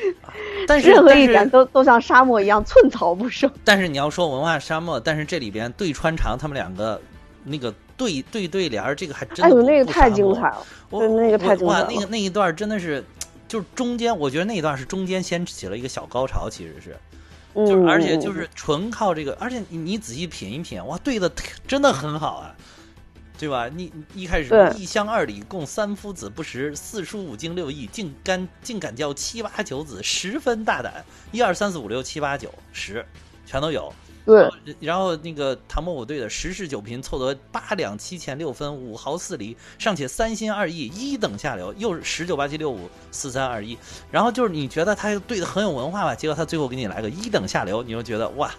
[0.66, 3.50] 但是任何一点都都像沙漠一样寸草不生。
[3.64, 7.00] 但是你要说文化沙漠，但是这里边对穿肠他们两个
[7.44, 11.88] 那个对对对联儿，这个还真哎呦那个太精彩了，对那个太精彩了。
[11.90, 13.04] 那个那一段真的是，
[13.46, 16.96] 就是中间我觉得那一段是中间掀起了一个小高潮，其实是，
[17.54, 21.30] 就是而且就是纯靠这个，而且你你仔细品一品，哇，对的
[21.66, 22.54] 真的很好啊。
[23.38, 23.68] 对吧？
[23.68, 31.04] 你一开始一乡二里共三夫子不识，四书五经六艺竟敢竟敢教七八九子，十分大胆。
[31.30, 33.06] 一二三四五六七八九十，
[33.46, 33.92] 全都有。
[34.26, 34.46] 对。
[34.80, 41.72] 然后那个唐伯虎对的十室九贫凑得八两七钱六分五毫四厘，尚且三心二意，一等下流。
[41.78, 43.78] 又是十九八七六五四三二一。
[44.10, 46.14] 然后就是你觉得他对的很有文化吧？
[46.14, 48.52] 结果他最后给你来个一等下流，你就觉得哇。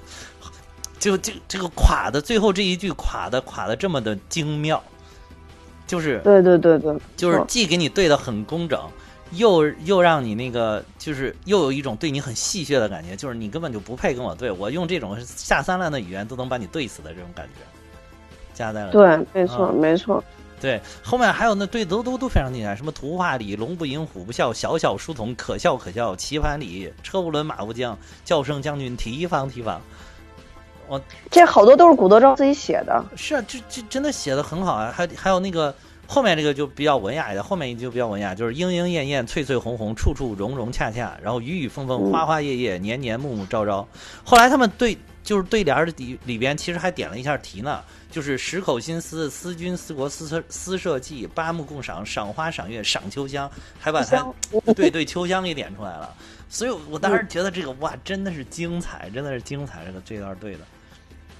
[0.99, 4.83] 就这这个垮的最后这一句垮的垮的这么的精妙，
[5.87, 8.79] 就是对对对对，就是既给你对的很工整，
[9.31, 17.61] 又又让你那个就是又有一种对你很戏谑的感觉，就是你根本就不配跟我对，我用这种下三滥的语言都能把你对死的这种感觉，
[18.53, 20.21] 加在了对，没错没错，
[20.59, 29.81] 对后面还有那对都都都非常精彩，什么图画里龙不吟虎不啸，小小书童可笑可笑，棋盘里车无轮马无将，叫声将军提防提防。
[30.89, 35.73] 我这好多都是古德昭自己写的，是啊，这这真的写的很好啊，还还有那个
[36.07, 43.87] 后面这个就比较文雅一点，后面就比较文雅，就是莺莺燕燕，翠翠红红，处处融融洽洽，然后雨雨风风，花花叶叶，年年暮暮朝朝。
[44.23, 53.47] 后来他们对就是对联的里里边其实还点了一下题呢，就是十口心思思君思国思社思社稷，八目共赏赏花赏月赏秋香，
[53.79, 54.25] 还把它
[54.75, 56.11] 对对秋香给点出来了。
[56.51, 60.61] 所以我当时觉得这个哇真的是精彩，真的是精彩，这个这段对的。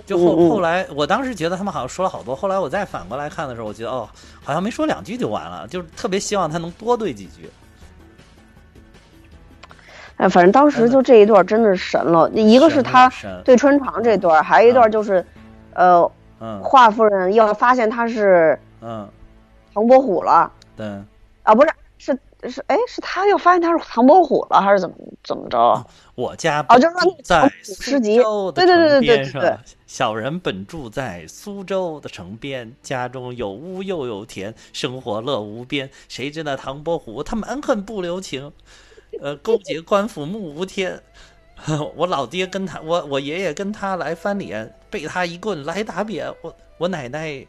[0.10, 2.36] 就后后来，我当时觉得他们好像说了好多。
[2.36, 4.10] 后来我再反过来看的时候，我觉得哦，
[4.44, 7.48] 好像没说两句就完了，就是特别希望他能多对几句。
[10.18, 12.28] 哎，反正当时就这一段真的是神了。
[12.32, 13.08] 一个是他
[13.46, 15.24] 对穿肠这段，还有一段就是，
[15.74, 16.12] 呃，
[16.64, 19.08] 华夫人要发现他是嗯
[19.76, 20.52] 唐伯虎了。
[20.76, 20.88] 对
[21.44, 21.70] 啊，不是。
[22.48, 25.86] 是哎，是他又发现他是唐伯虎了，还是怎么怎么着？
[26.16, 28.18] 我家哦，就是说在诗集，
[28.54, 29.58] 对对对对对对。
[29.86, 35.90] 小人本住在苏州的城边，家中有屋又有田，生活乐无边。
[36.08, 38.52] 谁知那唐伯虎他蛮横不留情，
[39.20, 41.02] 呃，勾结官府目无天。
[41.98, 46.34] 我老爹跟他，我我爷爷跟他来翻脸，被他一棍来打扁。
[46.42, 47.46] 我我奶奶。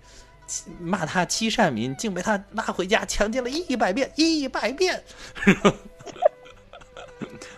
[0.81, 5.03] 骂他欺善民，竟被他拉回家强奸了一百遍，一百遍。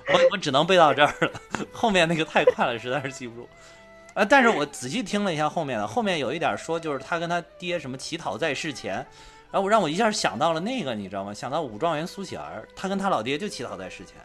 [0.08, 1.40] 我我只能背到这儿了，
[1.72, 3.48] 后面那个太快了，实在是记不住。
[4.14, 4.24] 啊！
[4.24, 8.94] 但是我仔细听了一下后面的，后面有一点说，就是他跟他爹什么乞讨在世前，
[9.50, 11.32] 然后我让我一下想到了那个，你知道吗？
[11.32, 14.16] 想到武状元苏乞儿，他跟他老爹就乞讨在世前。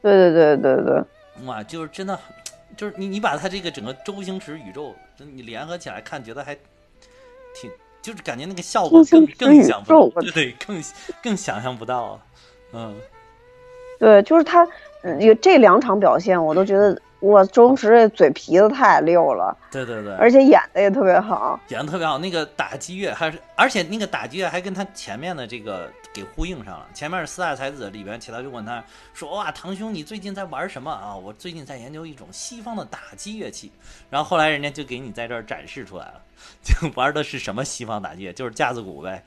[0.00, 1.02] 对对对对对。
[1.44, 2.18] 哇，就是真的，
[2.76, 6.54] 就是你你把他这个整个周星驰宇宙，你联合起来看，觉得还
[7.54, 7.70] 挺。
[8.02, 10.82] 就是感觉那个效果更更想不到，对对，更
[11.22, 12.20] 更想象不到，
[12.72, 12.94] 嗯，
[13.98, 14.66] 对，就是他
[15.18, 28.82] 有这两场表现，我都觉得哇，周星驰这嘴皮子太溜了，对对对，而且演的也特别好，演的特别好，那个打击乐还是，而且那个打击乐还跟他前面的这个给呼应上了，前面是四大才子里边，其他就问他
[29.14, 31.14] 说哇，堂兄你最近在玩什么啊？
[31.14, 33.70] 我最近在研究一种西方的打击乐器，
[34.10, 36.14] 然后后来人家就给你在这儿展示出来了。
[36.64, 38.32] 就玩的是什么西方打击？
[38.32, 39.22] 就是架子鼓呗。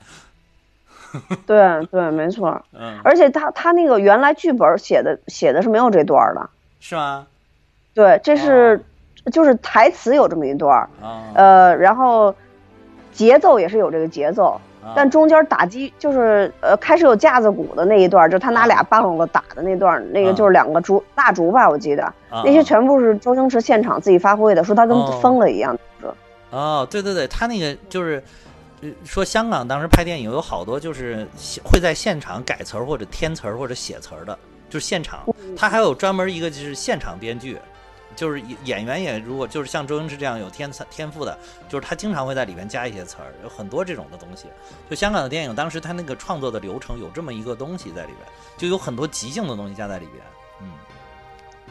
[1.46, 2.60] 对对，没错。
[2.72, 7.26] 嗯，而且他他那个原来剧本写的写的是没有这段的，是吗？
[7.94, 8.84] 对，这是
[9.32, 10.90] 就是台词有这么一段
[11.34, 12.34] 呃，然后
[13.12, 14.60] 节奏也是有这个节奏，
[14.94, 22.12] 但中间打击就是呃开始有架子鼓的那一段，就他拿俩棒子打的那段，那个就是两个竹蜡烛吧，我记得
[22.44, 25.76] 那些全部是周星驰现场自己发挥的，说他跟疯了一样。
[26.50, 28.22] 哦，对对对，他那个就是
[29.04, 31.26] 说香港当时拍电影有好多就是
[31.64, 35.20] 会在现场改词儿或者添词儿或者写词儿的，就是现场。
[35.56, 37.58] 他还有专门一个就是现场编剧。
[38.14, 41.38] 就是演员也如果就是像周星驰这样有天才天赋的，
[41.68, 44.48] 就是他经常会在里面加一些词儿，有很多这种的东西。
[44.88, 48.18] 就香港的电影，当时他那个创作的流程有这么一个东西在里边，
[48.56, 50.24] 就有很多即兴的东西加在里边。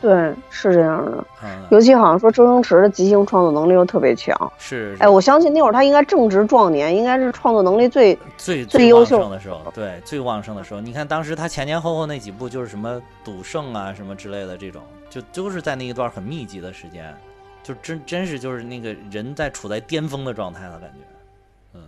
[0.03, 1.25] 嗯，对，是这样的。
[1.43, 4.35] 嗯，尤其好像说周星驰的即兴创作能力又特别强。
[4.57, 4.95] 是。
[4.99, 9.59] 哎，我相信那会儿他应该正值壮年，应该是创作能力最最最优秀的时候。
[9.73, 10.81] 对，最旺盛的时候。
[10.81, 14.81] 你看当时他前前后后那几部就是什么赌圣啊什么之类的这种。
[15.09, 17.15] 就都是在那一段很密集的时间，
[17.61, 21.79] 就真真是就是那个人在处在巅峰的状态了，感觉，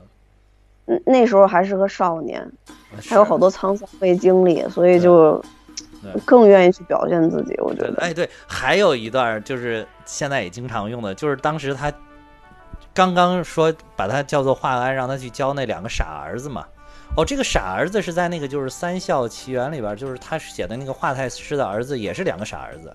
[0.86, 2.47] 嗯，那时候还是个少年，
[3.09, 5.43] 还有好多沧桑未经历，所以就
[6.25, 7.55] 更愿意去表现自己。
[7.59, 11.91] 我觉得，哎，对，还有一段就是现在也经常用的，就是当时他
[12.93, 16.65] 刚刚说把他叫做华安，让他去教那两个傻儿子嘛。
[17.17, 22.93] 哦，这个傻儿子是在那个就是《三笑奇缘》里边，就是他写的那个华太师的儿子，也是两个傻儿子。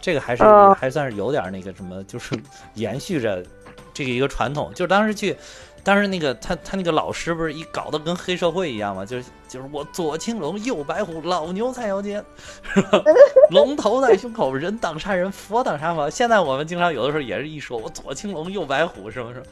[0.00, 0.42] 这个还是
[0.76, 2.34] 还算是有点那个什么，就是
[2.74, 3.44] 延续着
[3.92, 4.70] 这个一个传统。
[4.74, 5.36] 就是当时去，
[5.84, 9.04] 当时那个他他那个老师不是一搞得跟黑社会一样吗？
[9.04, 12.24] 就是就是我左青龙右白虎，老牛在腰间，
[12.72, 13.02] 是吧？
[13.50, 16.08] 龙头在胸口，人挡杀人，佛挡杀佛。
[16.08, 19.42] 现在我们经常有的时候也是一说，我左青龙右白虎，是不是？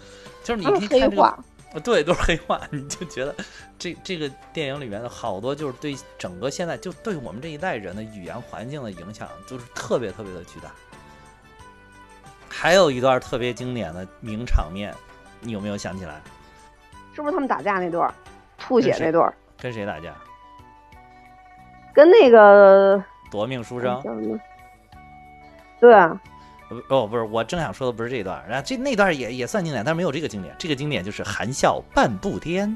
[0.42, 1.22] 就是你可以看这个。
[1.22, 3.34] 啊，对，都是黑话， 你就觉得
[3.78, 10.70] 这这个电影里面的好多，就是对整个现在就对我们这一代人的语言环境的影响，就是特别特别的巨大。
[12.48, 14.94] 还有一段特别经典的名场面，
[15.42, 16.20] 你有没有想起来？
[17.14, 18.10] 是不是他们打架那段，
[18.56, 19.30] 吐血那段？
[19.60, 20.14] 跟谁打架？
[21.92, 24.40] 跟那个夺命书生。
[25.78, 26.18] 对啊。
[26.88, 30.54] 哦，不是，我正想说的不是这一段，然后这那段也也算经典，但是没有这个经典。
[30.58, 32.74] 这个经典就是含笑半步颠。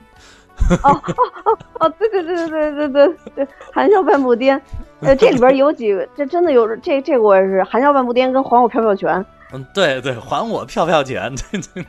[0.82, 1.14] 哦哦
[1.44, 4.60] 哦哦，对对对对对对对对，含笑半步颠。
[5.00, 9.24] 呃，这里边有几个，这真的有这这个我也是含笑半步颠跟还我票票拳。
[9.52, 11.86] 嗯，对对，还我票票拳，对对。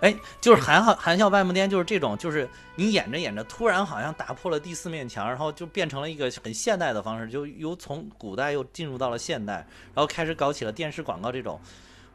[0.00, 9.54] 哎，就是含笑含笑半步癫，就是这种，就是你演着演着，突然好像打破了第四面墙，然后就变成了一个很现代的方式，就由从古代又进入到了现代，
[9.94, 11.60] 然后开始搞起了电视广告这种。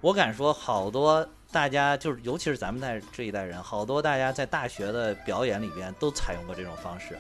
[0.01, 7.17] 我敢说，好多大家就是，尤其是咱们在这一代人，好多大家在大学的表演里边都采用过这种方式。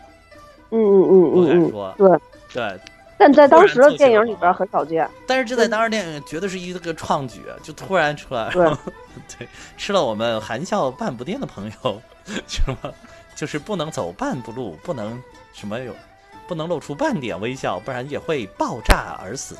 [0.71, 2.19] 嗯嗯嗯嗯，我敢说，对
[2.53, 2.79] 对。
[3.17, 8.69] 但在当时的电影里边很少见， 但是这在当时电影绝对是一个创举，就突然出来，对，
[9.37, 9.47] 对，
[9.77, 12.01] 吃了我们含笑半步癫的朋友，
[12.47, 12.93] 什么？
[13.35, 15.21] 就是不能走半步路，不能
[15.53, 15.95] 什么有，
[16.47, 19.57] 不能露出半点微笑，不然也会爆炸而死，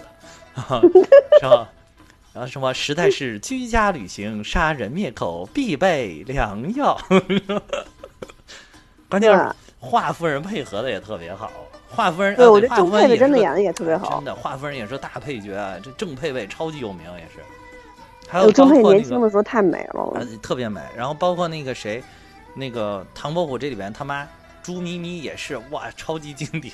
[1.39, 1.67] 是吧？
[2.33, 6.97] 然后什么实在是居家旅行杀人灭口必备良药，
[9.09, 11.51] 关键是华夫人配合的也特别好。
[11.95, 17.39] 华夫人，对我觉得郑佩佩真的演的也特别好，真的，华夫人也是大配角啊，这郑佩佩超级有名，也是。
[18.27, 20.81] 还有郑佩年轻的时候太美了，特别美。
[20.97, 22.03] 然后包括那个谁，
[22.55, 24.27] 那个唐伯虎这里边他妈
[24.63, 26.73] 朱咪咪也是，哇，超级经典。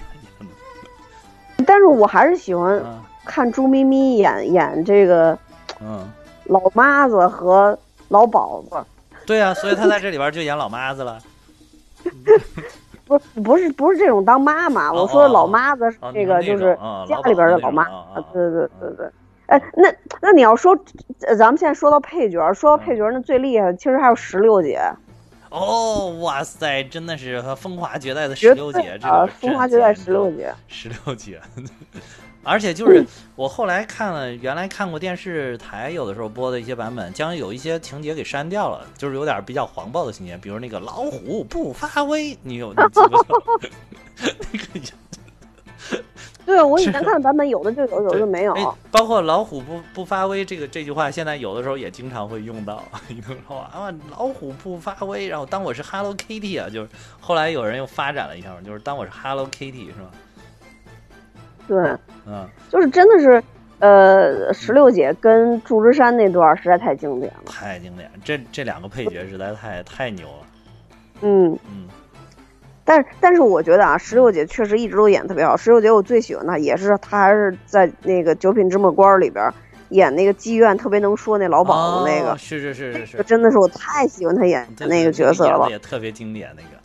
[1.68, 2.82] 但是我还是喜欢
[3.26, 5.38] 看朱咪咪演演这个，
[5.82, 6.10] 嗯，
[6.46, 8.78] 老妈子和老鸨子。
[9.26, 11.22] 对啊，所以他在这里边就演老妈子了。
[13.10, 17.86] 不不是不是这种当妈妈，我说老妈子那个就是家里边的老妈，
[18.32, 19.10] 对对对对。
[19.48, 19.92] 哎，那
[20.22, 20.78] 那你要说，
[21.36, 24.80] 咱们现在说到配角，说到配角，那最厉害的其实还有石榴姐。
[25.50, 31.42] 哦，哇塞，真的是风华绝代的石榴姐，这个风华绝代石榴姐，石榴姐。
[32.50, 43.00] 而且就是我后来看了，原来看过电视台有的时候播的一些版本，将有一些情节给删掉了，就是有点比较黄暴的情节，比如那个老虎不发威，你有 那个？
[46.46, 48.76] 对，我以前看的版本有的就有，有的就没有。
[48.90, 52.84] 包括老虎不不发威这个这句话，现在有的时候也经常会用到。
[53.08, 56.90] 你能说啊，老虎不发威，然后当我是 Hello Kitty 啊，就是
[57.20, 60.10] 后来有人又发展了一下，就是当我是 Hello Kitty 是吧？
[61.70, 61.96] 对，
[62.26, 63.44] 嗯，就是真的是，
[63.78, 70.48] 呃，石榴姐跟祝枝山那段实在太经典了，太经典，这这两个配角实在太太牛了。
[71.22, 71.88] 嗯嗯，
[72.84, 75.56] 但是但是我觉得啊，石榴姐确实一直都演特别好。
[75.56, 79.48] 石榴姐我最喜欢她，也是她还是在那个《九品芝麻官》里边
[79.90, 86.82] 演那个妓院特别能说那老鸨子那个，是是是是是，真的是我太喜欢她演的那个角色了，也特别经典那个，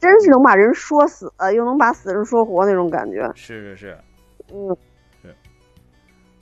[0.00, 3.30] 真是能把人说死，又能把死人说活那种感觉。
[3.34, 3.98] 是是是，
[4.52, 4.76] 嗯。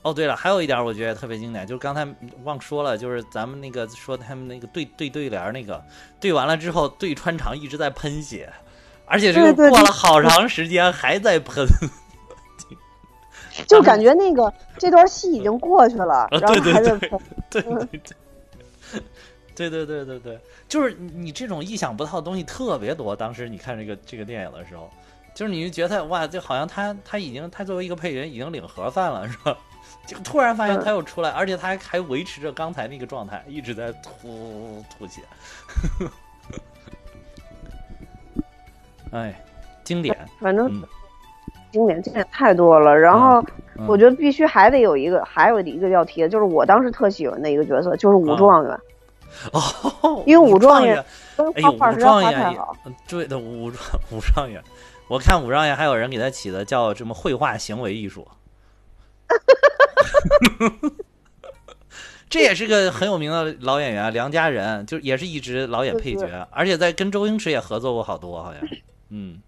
[0.02, 2.06] 哦，对了，还有一点我觉得特别经典，就是刚才
[2.44, 5.84] 忘说了，就是咱们那个说他们那个对对对联那个，
[6.20, 8.48] 对完了之后对穿肠一直在喷血，
[9.04, 11.66] 而且这个过了好长时间还在喷，
[13.66, 18.00] 就 感觉那个这段戏已经过去了，然后还在喷，对对对，
[19.56, 23.16] 对对对对对，就是你这种意想不到的东西特别多。
[23.16, 24.88] 当时你看这个这个电影的时候，
[25.36, 29.54] 就是你就觉得哇，就好像他他已经他作为一个配角已经领盒饭了，是吧？
[30.06, 35.20] 就突然发现他又出来，而且他还还维持着刚才那个状态，一直在吐吐血。
[39.12, 39.38] 哎，
[39.84, 40.70] 经典，反正
[41.70, 42.96] 经典经典太多了。
[42.96, 43.44] 然后
[43.86, 48.80] 我觉得必须还得有一个，还有一个要提的，就是我当时特喜欢的一个角色，就是武状元。
[49.52, 50.96] 哦，因为武状元，
[51.36, 52.56] 哎呦，武状元，
[53.06, 54.62] 对的，武状 武状元。
[55.08, 58.26] 我看武状元还有人给他起的叫什么绘画行为艺术。
[62.28, 68.60] 这也是个很有名的老演员，梁家仁，就也是一直老演配角，而且在跟周星驰也合作过好多，好像，
[69.10, 69.38] 嗯，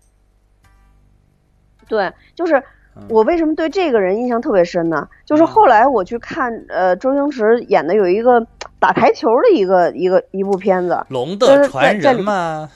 [1.89, 2.63] 对，就是
[3.09, 5.09] 我为什么对这个人印象特别深呢？
[5.27, 8.47] 就是后来我去看，呃，周星驰演的有一个
[8.79, 12.71] 打台球的一个一个一部片子，《龙的传人》吗？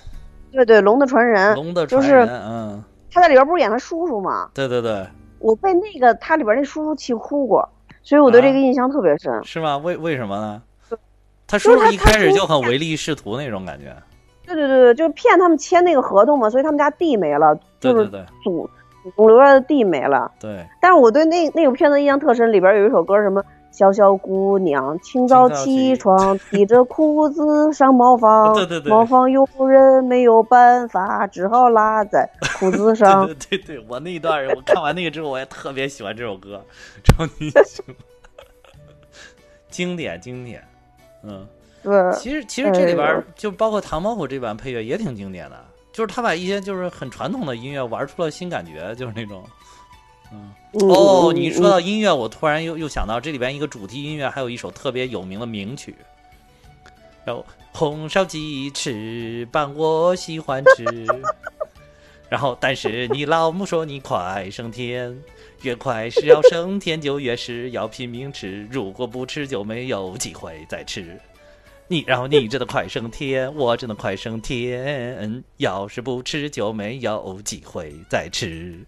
[0.53, 4.51] 对对，《龙的传人》，龙的传人，嗯，他在里边不是演他叔叔吗？
[4.55, 5.07] 对对对。
[5.39, 7.69] 我被那个他里边那叔叔气哭过，
[8.03, 9.43] 所以我对这个印象特别深。
[9.43, 9.77] 是吗？
[9.79, 10.63] 为为什么呢？
[11.49, 13.95] 他叔叔一开始就很唯利是图那种感觉。
[14.47, 18.09] 对对对对，就骗他们签那个合同嘛，所以他们家地没了，就是
[18.45, 18.69] 祖
[19.17, 20.31] 祖留下的地没了。
[20.39, 20.65] 对。
[20.81, 23.43] 但是我对那那个片子印象特深，里边有一首歌什么。
[23.73, 28.55] 小小姑娘，清早起床， 提着裤子上茅房。
[28.55, 33.27] 对对对，茅房有人没有办法，只好拉在裤子 上。
[33.27, 36.63] 对对对，我那一段我看完那个之后，我也特别喜欢这首歌，
[37.03, 37.97] 超级喜欢。
[39.71, 40.63] 经典经典，
[41.25, 41.47] 嗯，
[41.83, 42.13] 对。
[42.13, 45.57] 其实其实这里边就包括唐伯虎这版配乐也挺经典的，
[45.93, 49.43] 就是他把一些就是很传统的音乐玩出了新感觉，就是那种。
[50.73, 55.95] 哦，你说到音乐，我突然又又想到这里边一个主题音乐，还有一首特别有名的名曲，
[57.25, 60.85] 然后红烧鸡翅膀我喜欢吃，
[62.31, 65.15] 然后但是你老母说你快升天，
[65.61, 71.21] 越快是要升天就越是要拼命吃，如果不吃就没有机会再吃。
[71.89, 78.79] 你然后你真的快升天，我真的快升天，要是不吃就没有机会再吃。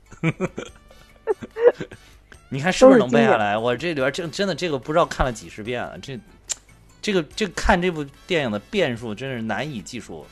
[2.51, 3.59] 你看是不是能背下来？
[3.59, 5.99] 我这里边真真的这个不知道看了几十遍了。
[6.01, 6.18] 这
[7.03, 10.25] 这个这看这部电影的变数真是难以计数，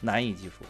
[0.00, 0.64] 难以计数。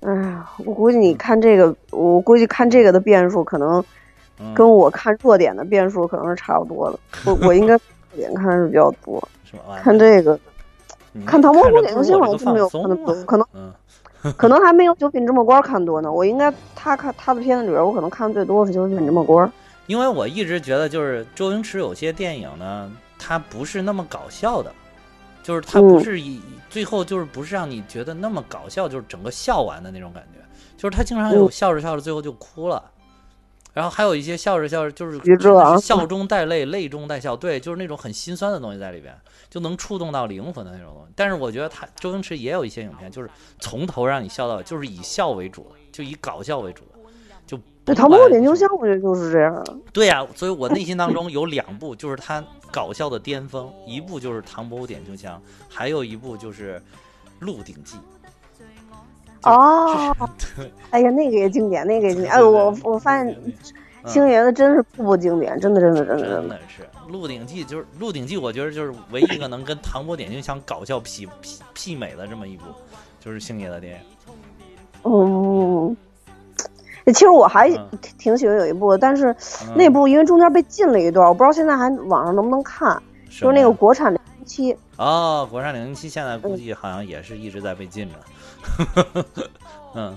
[0.00, 3.84] 哎呀，我估计你看这个，我估计看这个的变数可能
[4.54, 6.98] 跟我看弱点的变数可能是差不多的。
[7.30, 9.28] 我我应该弱点看的是比较多，
[9.82, 10.40] 看这个
[11.26, 13.46] 看《唐伯虎点秋香》我就没有看的多，可能。
[14.36, 16.12] 可能还没有《九品芝麻官》看多呢。
[16.12, 19.48] 我应该他看他的片子里边，我可能看的最多是《九品芝麻官》。
[19.86, 24.72] 因为我一直觉得，就是周星驰有些电影呢，他不是那么搞笑的，
[25.42, 30.40] 就是他不是以最后就是不是让你觉得那么搞笑，就是整个笑完的那种感觉。
[30.76, 32.82] 就是他经常有笑着笑着最后就哭了，
[33.72, 35.18] 然后还有一些笑着笑着就是
[35.80, 39.14] 笑中带泪，泪中带笑，对，就是那种很心酸的东西在里边。
[39.48, 47.00] 就能触动到灵魂的那种东西，但是我觉得他周星驰也有一些影片，就是从头让你笑到，就是以笑为主，就以搞笑为主的。
[47.48, 49.82] 就对《唐伯虎点秋香》，我觉得就是这样。
[49.92, 55.36] 对呀，所以我内心当中有两部就是他搞笑的巅峰，一部就是《唐伯虎点秋香》，
[55.68, 56.78] 还有一部就是
[57.40, 57.96] 《鹿鼎记》。
[59.44, 60.14] 哦，
[60.90, 62.32] 哎呀，那个也经典，那个也经典。
[62.32, 63.36] 哎，我我发现
[64.06, 66.82] 星爷的真是步步经典，真的，真的，真的，真的是。
[67.12, 72.64] 《鹿鼎记》就是《鹿鼎记》，我觉得就是唯一一个能跟《唐伯点秋香》搞笑媲媲媲美的这么一部，
[73.18, 74.00] 就是星爷的电影。
[75.02, 75.96] 嗯，
[77.06, 77.68] 其实我还
[78.16, 79.34] 挺喜欢有一部，但是
[79.74, 83.02] 那部因为中间被禁了一段，我不知道现在还网上能不能看。
[83.28, 84.76] 就是那个国产零零七。
[84.96, 88.14] 哦，国产零零七现在估计好像也是一直在被禁着。
[88.16, 88.34] 嗯。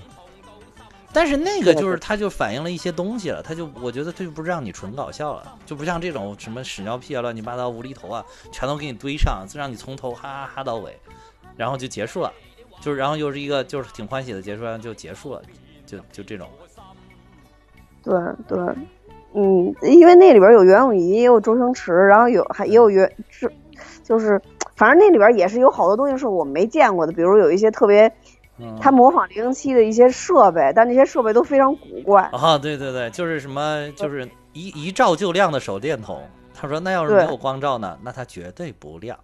[1.12, 3.40] 但是那个就是，它就反映了一些东西了。
[3.40, 10.98] 它就，我觉得它就不是让你纯搞笑了，就不像这种什么屎尿屁啊、乱七八糟、无厘头啊，全都给你堆上，就让你从头哈哈哈到尾，
[11.56, 12.32] 然后就结束了。
[12.80, 15.42] 就是，然后又是一个就是挺欢喜的结束，然后就结束了，
[15.86, 16.48] 就就这种。
[18.02, 18.12] 对
[18.48, 18.58] 对，
[19.34, 23.48] 嗯，因为那里边有袁咏仪，也有周星驰，然后有还也有袁是，
[24.02, 24.42] 就是
[24.74, 28.12] 反正那里边也是有好多东西是我没见过的，比如有一些特别，
[28.80, 32.56] 他模仿零零七的一些设备，但那些设备都非常古怪啊。
[32.58, 36.22] 对对对，就是什么，就是一一照就亮的手电筒。
[36.54, 39.18] 他说那要是没有光照呢，那它绝对不亮。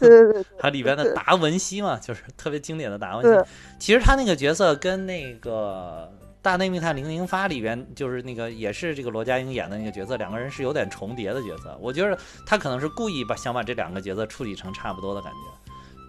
[0.00, 3.50] 对对对， 它里边的达文西嘛，就是特别经典的达文西。
[3.78, 6.10] 其实他那个角色跟那个。
[6.42, 11.78] 大内密探零零发里边就是那个也是这个罗家英演的那个角色，两个人是有点重叠的角色。
[11.80, 15.61] 我觉得他可能是故意把想把这两个角色处理成差不多的感觉，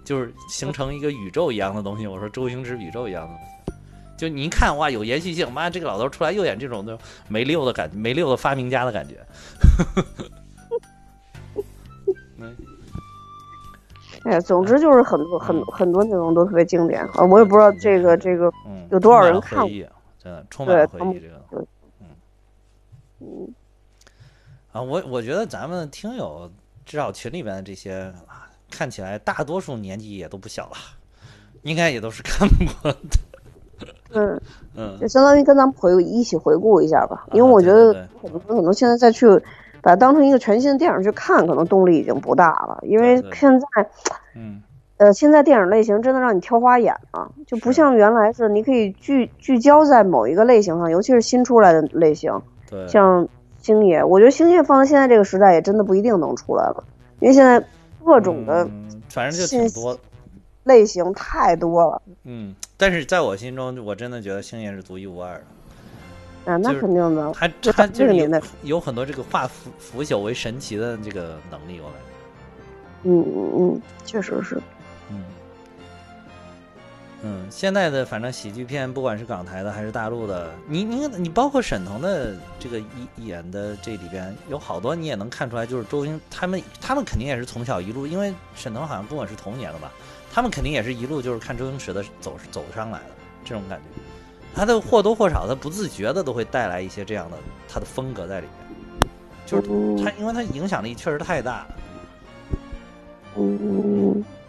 [0.03, 2.05] 就是形成一个宇宙一样的东西。
[2.07, 3.73] 我说周星驰宇宙一样的东西，
[4.17, 6.97] 就你一看哇有延续性，妈这个老头出来又演这种的
[7.27, 9.15] 没溜的感觉，没溜的发明家的感觉。
[14.25, 17.25] 哎，总之就是很多很很多内容都特别经典啊！
[17.25, 18.49] 我也不知道这个这个
[18.89, 19.67] 有多少人看过。
[20.17, 21.67] 真的充满回忆，这个，嗯
[23.19, 23.53] 嗯，
[24.71, 26.49] 啊，我我觉得咱们听友
[26.85, 28.32] 至少群里边的这些啊，
[28.74, 30.76] 看起来大多数年纪也都不小了，
[31.62, 32.98] 应该也都是看过的。
[34.14, 34.41] 嗯
[34.76, 39.28] 嗯，就相当于跟咱们回一起回顾一下吧，因为我觉得可能可能现在再去
[39.82, 43.66] 把它当成一个全新的电影去看，可能动力已经不大了，因为现在，
[44.36, 44.62] 嗯。
[44.98, 52.32] 呃，现在电影类型真的让你挑花眼了，就不像原来是你可以聚聚焦在某一个类型上，尤其是新出来的类型，
[52.70, 53.28] 对，像
[53.58, 56.84] 星爷，我觉得星爷放在现在这个时代也真的不一定能出来了，
[57.20, 57.62] 因为现在
[58.05, 58.69] 各种的，
[59.09, 59.97] 反正就挺多
[60.63, 62.01] 类型太多了。
[62.23, 66.51] 嗯，但是在我心中，我真的觉得星爷是独一无二的。
[66.51, 73.09] 啊，那肯定的，他他这个年代有很多这个化腐腐朽为神奇的这个能力，我感觉。
[73.09, 74.61] 嗯嗯嗯，确实是。
[77.26, 82.82] 嗯，现在的反正喜剧片，不管是港台的还是大陆的，你你你包括沈腾的这个
[83.16, 89.90] 演的这里边有好多，你也能看出来，就是周星他们他们肯定也是从小一路，因为沈腾好像跟我是同年的吧，
[90.34, 93.86] 他们肯定也是一路就是看周星驰的走走上来的这种感觉，
[94.54, 97.38] 他的或多或少他不自觉的都会带来一些这样的
[97.70, 99.10] 他的风格在里面，
[99.45, 101.66] 就是他因为他影响力确实太大。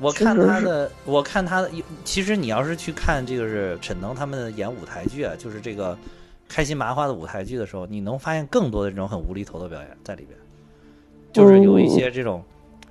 [0.05, 1.70] 我看他的，我看他的。
[2.05, 5.97] 其实你要是去看这个是沈腾他们演舞台剧啊，就是这个
[6.47, 10.39] 开心麻花的舞台剧的时候，你能发现更多的这种很无厘头的表演在里边，
[11.32, 12.44] 就是有一些这种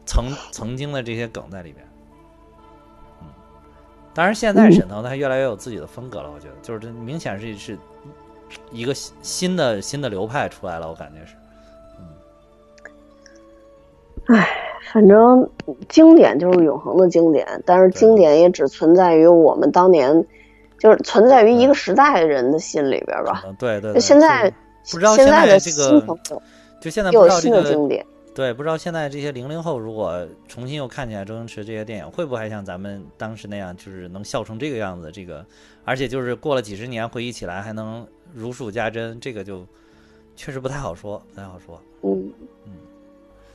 [0.08, 1.88] 曾曾经的这些梗在里边。
[3.22, 3.28] 嗯，
[4.16, 7.78] 当然现在沈腾他越来越有自己的风格了，我觉得就是这明显是是
[8.72, 11.36] 一个新的新的流派出来了，我感觉是。
[12.00, 12.08] 嗯，
[14.36, 14.63] 唉。
[14.92, 15.50] 反正
[15.88, 20.26] 经典就是永恒的经典，但是经典也只存在于我们当年，
[20.80, 23.44] 就是存在于一个时代的人的心里边吧。
[23.58, 23.94] 对对。
[23.94, 24.52] 对现在
[24.92, 26.06] 不知道现在的这个，
[26.82, 28.06] 就现在不知道这个经典。
[28.36, 35.12] 对，不知道现在这些零零后如果重新又看起来周星驰这些电影，会不会还像咱们当时那样，就是能笑成这个样子？
[35.14, 35.46] 这个，
[35.86, 39.64] 而且就是过了几十年回忆起来还能如数家珍，这个就
[40.36, 41.80] 确实不太好说，不太好说。
[42.02, 42.12] 嗯
[42.42, 42.48] 嗯。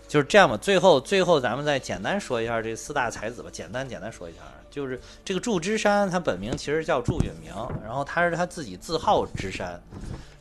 [0.08, 4.38] 就是这样吧，最后最后咱们再简单说一下这四大才子吧，简单简单说一下，
[4.70, 7.52] 就是这个祝枝山，他本名其实叫祝允明，
[7.84, 9.78] 然后他是他自己自号枝山，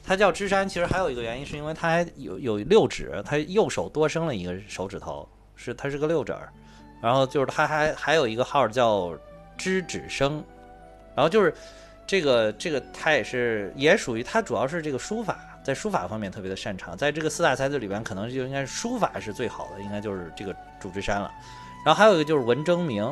[0.01, 5.27] 他叫枝山，其实还有一个原因是因为他还有有六指，他右手多生了一个手指头，
[5.57, 6.47] 是他是个六指儿，
[7.01, 9.13] 然后就是他还还有一个号叫
[9.57, 10.41] 知指生，
[11.13, 11.53] 然后就是
[12.05, 15.37] 这个这个他也是也属于他主要是这个书法。
[15.67, 21.29] 在书法方面特别的擅长，在这个四大才子里边，可能就应该是书法是最好的，应该就是这个祝枝山了。
[21.83, 23.03] 然后还有一个就是文征明，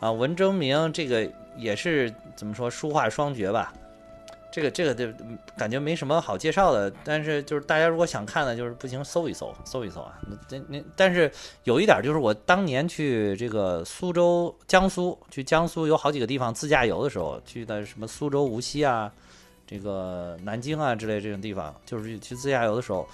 [0.00, 3.74] 啊，文征明这个也是怎么说书画双绝吧？
[4.50, 5.06] 这个这个就
[5.54, 10.18] 感觉没什么好介绍的，但是就是大家如果想看的，就是不行搜一搜，搜一搜啊。
[10.48, 11.30] 那那但是
[11.64, 19.12] 有一点就是我当年去这个苏州江苏，去江苏有好几个地方自驾游的时候，去的什么苏州、无锡啊。
[19.72, 23.08] 这个南京啊之类这种地方，就是去自驾游的时候，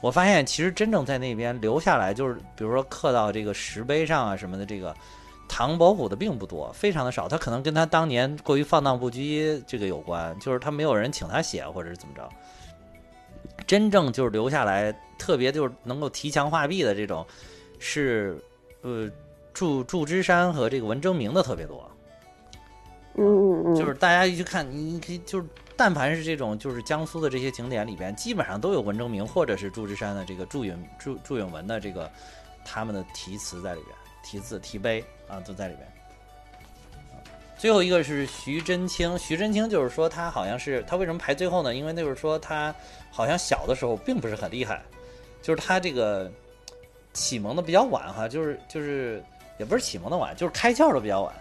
[0.00, 4.94] 我发现其实真正在那边留下来，就是比如说刻到这个石碑上啊什么的，这个
[5.48, 7.26] 唐伯虎的并不多，非常的少。
[7.26, 12.28] 他可能跟他当年过于放荡不羁这个有关，就是他没有人请他写或者是怎么着。
[13.66, 17.26] 真正就是留下来特别就是能够提墙画壁的这种，
[17.80, 18.40] 是
[18.82, 19.10] 呃
[19.52, 21.90] 祝祝枝山和这个文征明的特别多。
[23.16, 25.46] 嗯嗯嗯，就是大家一去看，你你可以就是。
[25.78, 32.10] 但凡是这种，就是江苏的这些景点里边，基本上都有文征明或者是祝枝山的这个祝允祝祝允文的这个
[32.64, 35.86] 他们的题词在里边，题字题碑啊都在里边。
[37.56, 41.72] 最后一个是徐真卿，徐真卿就是说他好像是他为什么排最后呢？
[41.72, 42.74] 因为那就是说他
[43.12, 44.82] 好像小的时候并不是很厉害，
[45.40, 46.28] 就是他这个
[47.12, 49.22] 启蒙的比较晚哈，就是就是
[49.58, 51.32] 也不是启蒙的晚，就是开窍的比较晚，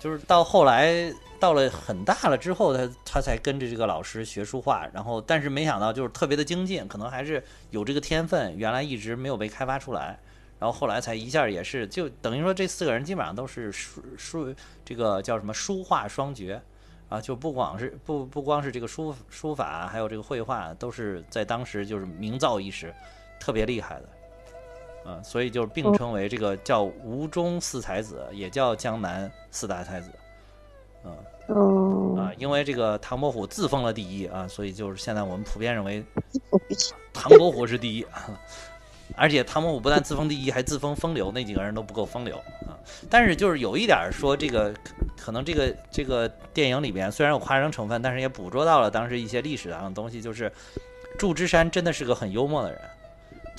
[0.00, 10.18] 就是到后来到了很大了之后，他他才跟着这个老师学书画，然后但是没想到就是特别的精进，可能还是有这个天分，原来一直没有被开发出来。
[10.58, 14.54] 然后后来才一下也是，就等于说这四个人基本上都是书书
[14.84, 16.60] 这个叫什么书画双绝，
[17.08, 22.94] 啊，就不光是不不光是这个书书法，还有这个绘画，都是在当时就是名噪一时，
[23.38, 24.08] 特别厉害的，
[25.04, 30.10] 嗯，所以就并称为这个叫吴中四才子，也叫江南四大才子，
[31.04, 31.16] 嗯，
[31.48, 36.04] 哦啊，因为这个唐伯虎自封了第一啊，所以就是现在我们普遍认为
[37.12, 38.06] 唐伯虎是第一。
[39.16, 42.36] 而且唐伯虎不但自封第一，还自封风流，那几个人都不够风流
[42.68, 42.78] 啊。
[43.10, 44.72] 但是就是有一点说，这个
[45.18, 50.22] 可能这个这个电影里边虽然有夸张成分，但是也捕捉到了当时一些历史上的东西。
[50.22, 50.50] 就是
[51.18, 52.80] 祝枝山真的是个很幽默的人，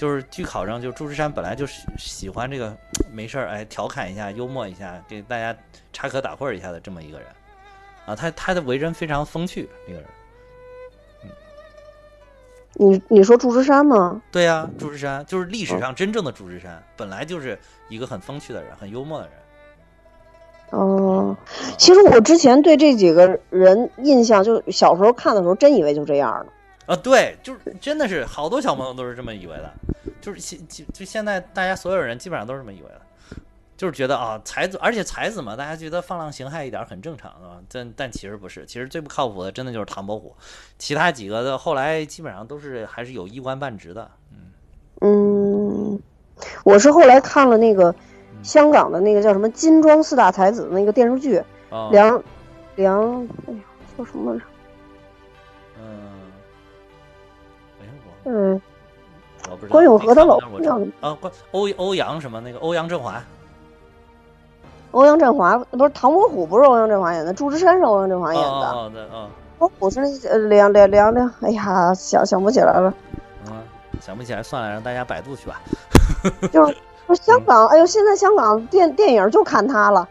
[0.02, 2.76] 就是据考证，就祝枝山本来就是喜欢这个
[3.14, 5.56] 没事儿哎调侃一下、幽默一下，给大家
[5.94, 7.28] 插科打诨一下的这么一个人
[8.08, 8.16] 啊。
[8.16, 10.10] 他他的为人非常风趣，那个人。
[12.74, 14.20] 你你说祝枝山吗？
[14.32, 17.56] 对呀，祝枝山就是历史上真正的祝枝山，本来就是
[17.88, 19.36] 一个很风趣的人，很幽默的人。
[20.72, 21.38] 哦，
[21.78, 26.48] 其实我之前对这几个人印象，就小时候看的时候，真以为就这样的。
[26.86, 29.74] 啊，对，就是真的是好多小朋友都是这么以为的，
[30.20, 33.02] 就是现就就现在大家所有人基本上都是这么以为的。
[33.78, 37.58] 就是觉得啊，才子，而且才子嘛，大家觉得放浪形骸一点很正常，啊。
[37.68, 40.36] 但但其实不是，其实最不靠谱的真的就是唐伯虎，
[40.78, 44.12] 其他几个的后来基本上都是还是有一官半职的。
[45.00, 46.00] 嗯，
[46.64, 47.96] 我是后来看了那个
[48.44, 51.42] 香港的那个叫什么《金装四大才子》那个电视剧，
[51.90, 52.24] 梁
[52.76, 53.60] 梁，哎呀，
[53.98, 54.36] 叫什么？
[54.36, 54.42] 嗯，
[58.26, 58.62] 嗯，
[59.70, 60.92] 关咏荷他老婆叫什么？
[61.02, 63.22] 啊，关欧欧阳什么那个欧阳震华。
[64.92, 68.50] 欧阳震华不是唐伯虎，不是欧阳震华演的，祝枝山是欧阳震华演的。
[68.50, 69.28] 哦，对，哦。
[69.58, 72.94] 伯虎是那梁梁梁梁，哎呀，想想不起来了。
[73.48, 73.54] 嗯，
[74.02, 75.62] 想不起来算了，让大家百度去吧。
[76.52, 76.76] 就是
[77.16, 80.08] 香港，哎呦，现在香港电电影就看他了，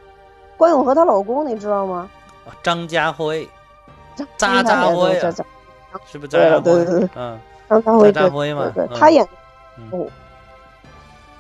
[0.57, 2.09] 关咏荷她老公，你知道吗？
[2.63, 3.49] 张家辉，
[4.37, 5.19] 渣渣辉，
[6.07, 6.29] 是不是？
[6.29, 7.39] 对对对对，嗯，
[7.71, 9.27] 张家辉，张家辉嘛，对，他演。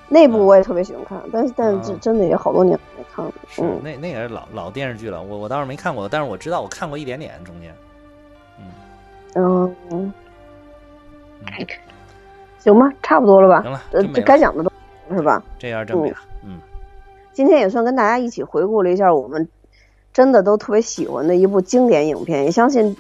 [0.08, 3.32] 那部我也特别喜欢看，但是但是真的也好多年没看了。
[3.48, 7.74] 是那那也是老老电视剧了，我我倒是没看过，但是我知道我看过一点点中间。
[9.36, 10.12] 嗯嗯，
[12.58, 13.62] 行吧，差不多了吧？
[13.62, 13.80] 行了，
[14.14, 14.70] 这该讲的都
[15.14, 15.42] 是吧？
[15.58, 16.58] 这样证明了，嗯。
[17.32, 19.48] 今天也算跟大家一起回顾了一下我们
[20.12, 22.96] 真的都特别喜欢的一部经典影片，也相信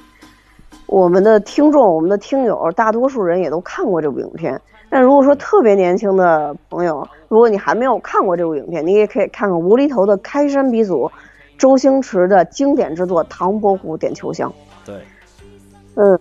[0.90, 4.60] 我们的听众、我们的听友大多数人也都看过这部影片。
[4.88, 11.08] 但如果说特别年轻的朋友，如果你还没有看过这部影片，你也可以看看无厘头的开山鼻祖
[11.56, 14.50] 周星驰的经典之作《唐伯虎点秋香》。
[14.84, 14.96] 对，
[15.94, 16.18] 嗯，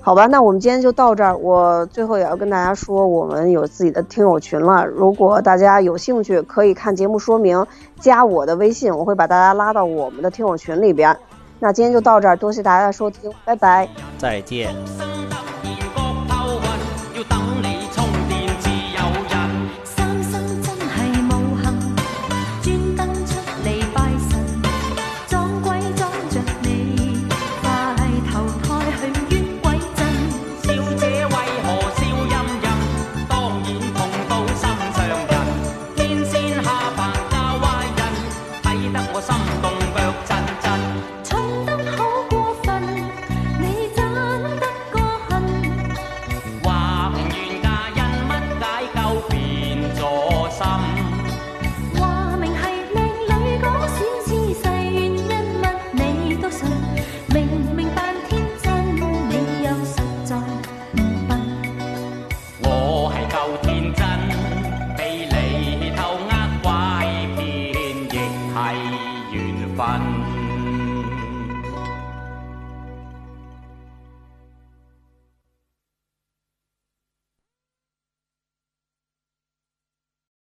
[0.00, 1.36] 好吧，那我们今天就到这儿。
[1.36, 4.86] 我最后也要跟大家说，我们有自己的听友群了。
[4.86, 7.66] 如果大家有兴趣，可以看节目说明，
[8.00, 11.14] 加我的微信，我会把大家拉到我们的听友群里边。
[11.58, 13.88] 那今天就到这儿，多谢大家的收听，拜拜，
[14.18, 14.74] 再见。